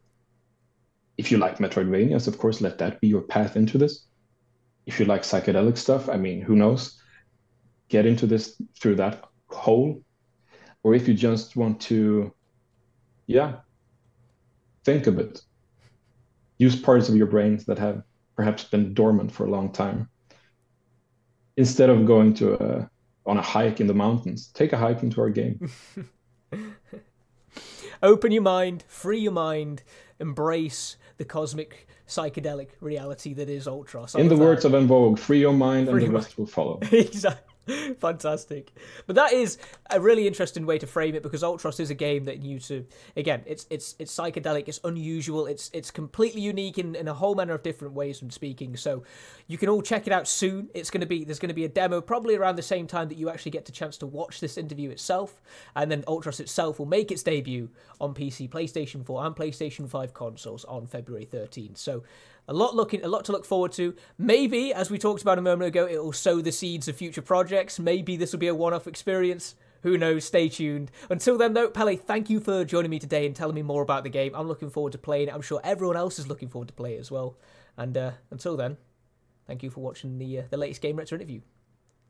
if 1.18 1.30
you 1.30 1.38
like 1.38 1.58
Metroidvanias, 1.58 2.26
of 2.26 2.38
course, 2.38 2.60
let 2.60 2.78
that 2.78 3.00
be 3.00 3.08
your 3.08 3.20
path 3.22 3.56
into 3.56 3.78
this. 3.78 4.06
If 4.86 4.98
you 4.98 5.06
like 5.06 5.22
psychedelic 5.22 5.76
stuff, 5.76 6.08
I 6.08 6.16
mean, 6.16 6.40
who 6.40 6.56
knows? 6.56 6.98
Get 7.92 8.06
into 8.06 8.26
this 8.26 8.58
through 8.80 8.94
that 8.96 9.22
hole. 9.50 10.02
Or 10.82 10.94
if 10.94 11.06
you 11.06 11.12
just 11.12 11.56
want 11.56 11.78
to, 11.82 12.32
yeah, 13.26 13.56
think 14.82 15.06
a 15.06 15.12
bit. 15.12 15.42
Use 16.56 16.74
parts 16.74 17.10
of 17.10 17.16
your 17.16 17.26
brains 17.26 17.66
that 17.66 17.78
have 17.78 18.02
perhaps 18.34 18.64
been 18.64 18.94
dormant 18.94 19.30
for 19.30 19.44
a 19.44 19.50
long 19.50 19.70
time. 19.70 20.08
Instead 21.58 21.90
of 21.90 22.06
going 22.06 22.32
to 22.32 22.54
a 22.54 22.90
on 23.26 23.36
a 23.36 23.42
hike 23.42 23.78
in 23.78 23.86
the 23.86 23.94
mountains, 23.94 24.48
take 24.54 24.72
a 24.72 24.78
hike 24.78 25.02
into 25.02 25.20
our 25.20 25.28
game. 25.28 25.70
Open 28.02 28.32
your 28.32 28.42
mind, 28.42 28.84
free 28.88 29.20
your 29.20 29.32
mind, 29.32 29.82
embrace 30.18 30.96
the 31.18 31.26
cosmic 31.26 31.86
psychedelic 32.08 32.68
reality 32.80 33.34
that 33.34 33.50
is 33.50 33.66
Ultros. 33.66 34.16
In 34.16 34.28
the 34.28 34.34
that. 34.34 34.42
words 34.42 34.64
of 34.64 34.72
En 34.72 34.86
Vogue, 34.86 35.18
free 35.18 35.40
your 35.40 35.52
mind 35.52 35.90
free 35.90 36.04
and 36.04 36.10
the 36.10 36.16
rest 36.16 36.30
mind. 36.30 36.38
will 36.38 36.46
follow. 36.46 36.78
exactly. 36.90 37.51
Fantastic. 38.00 38.72
But 39.06 39.16
that 39.16 39.32
is 39.32 39.58
a 39.90 40.00
really 40.00 40.26
interesting 40.26 40.66
way 40.66 40.78
to 40.78 40.86
frame 40.86 41.14
it 41.14 41.22
because 41.22 41.42
Ultros 41.42 41.78
is 41.78 41.90
a 41.90 41.94
game 41.94 42.24
that 42.24 42.42
you 42.42 42.58
to 42.60 42.84
again, 43.16 43.42
it's 43.46 43.66
it's 43.70 43.94
it's 43.98 44.14
psychedelic, 44.14 44.66
it's 44.66 44.80
unusual, 44.82 45.46
it's 45.46 45.70
it's 45.72 45.90
completely 45.90 46.40
unique 46.40 46.78
in, 46.78 46.96
in 46.96 47.06
a 47.06 47.14
whole 47.14 47.34
manner 47.34 47.54
of 47.54 47.62
different 47.62 47.94
ways 47.94 48.18
from 48.18 48.30
speaking. 48.30 48.76
So 48.76 49.04
you 49.46 49.58
can 49.58 49.68
all 49.68 49.82
check 49.82 50.06
it 50.06 50.12
out 50.12 50.26
soon. 50.26 50.70
It's 50.74 50.90
gonna 50.90 51.06
be 51.06 51.24
there's 51.24 51.38
gonna 51.38 51.54
be 51.54 51.64
a 51.64 51.68
demo 51.68 52.00
probably 52.00 52.34
around 52.34 52.56
the 52.56 52.62
same 52.62 52.86
time 52.86 53.08
that 53.08 53.18
you 53.18 53.30
actually 53.30 53.52
get 53.52 53.64
the 53.64 53.72
chance 53.72 53.96
to 53.98 54.06
watch 54.06 54.40
this 54.40 54.58
interview 54.58 54.90
itself. 54.90 55.40
And 55.76 55.90
then 55.90 56.02
Ultros 56.02 56.40
itself 56.40 56.80
will 56.80 56.86
make 56.86 57.12
its 57.12 57.22
debut 57.22 57.70
on 58.00 58.12
PC, 58.12 58.50
PlayStation 58.50 59.04
4, 59.04 59.24
and 59.26 59.36
PlayStation 59.36 59.88
5 59.88 60.12
consoles 60.14 60.64
on 60.64 60.86
February 60.86 61.26
13th. 61.26 61.78
So 61.78 62.02
a 62.48 62.52
lot 62.52 62.74
looking, 62.74 63.04
a 63.04 63.08
lot 63.08 63.24
to 63.26 63.32
look 63.32 63.44
forward 63.44 63.72
to. 63.72 63.94
Maybe, 64.18 64.72
as 64.72 64.90
we 64.90 64.98
talked 64.98 65.22
about 65.22 65.38
a 65.38 65.42
moment 65.42 65.68
ago, 65.68 65.86
it 65.86 66.02
will 66.02 66.12
sow 66.12 66.40
the 66.40 66.52
seeds 66.52 66.88
of 66.88 66.96
future 66.96 67.22
projects. 67.22 67.78
Maybe 67.78 68.16
this 68.16 68.32
will 68.32 68.38
be 68.40 68.48
a 68.48 68.54
one-off 68.54 68.86
experience. 68.86 69.54
Who 69.82 69.98
knows? 69.98 70.24
Stay 70.24 70.48
tuned. 70.48 70.90
Until 71.10 71.36
then, 71.36 71.54
though, 71.54 71.68
Pelle, 71.68 71.96
thank 71.96 72.30
you 72.30 72.40
for 72.40 72.64
joining 72.64 72.90
me 72.90 72.98
today 72.98 73.26
and 73.26 73.34
telling 73.34 73.54
me 73.54 73.62
more 73.62 73.82
about 73.82 74.04
the 74.04 74.10
game. 74.10 74.32
I'm 74.34 74.48
looking 74.48 74.70
forward 74.70 74.92
to 74.92 74.98
playing 74.98 75.28
it. 75.28 75.34
I'm 75.34 75.42
sure 75.42 75.60
everyone 75.64 75.96
else 75.96 76.18
is 76.18 76.28
looking 76.28 76.48
forward 76.48 76.68
to 76.68 76.74
play 76.74 76.94
it 76.94 77.00
as 77.00 77.10
well. 77.10 77.36
And 77.76 77.96
uh, 77.96 78.12
until 78.30 78.56
then, 78.56 78.76
thank 79.46 79.62
you 79.62 79.70
for 79.70 79.80
watching 79.80 80.18
the 80.18 80.40
uh, 80.40 80.42
the 80.50 80.56
latest 80.56 80.82
Game 80.82 80.96
Reactor 80.96 81.16
interview. 81.16 81.40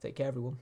Take 0.00 0.16
care, 0.16 0.28
everyone. 0.28 0.58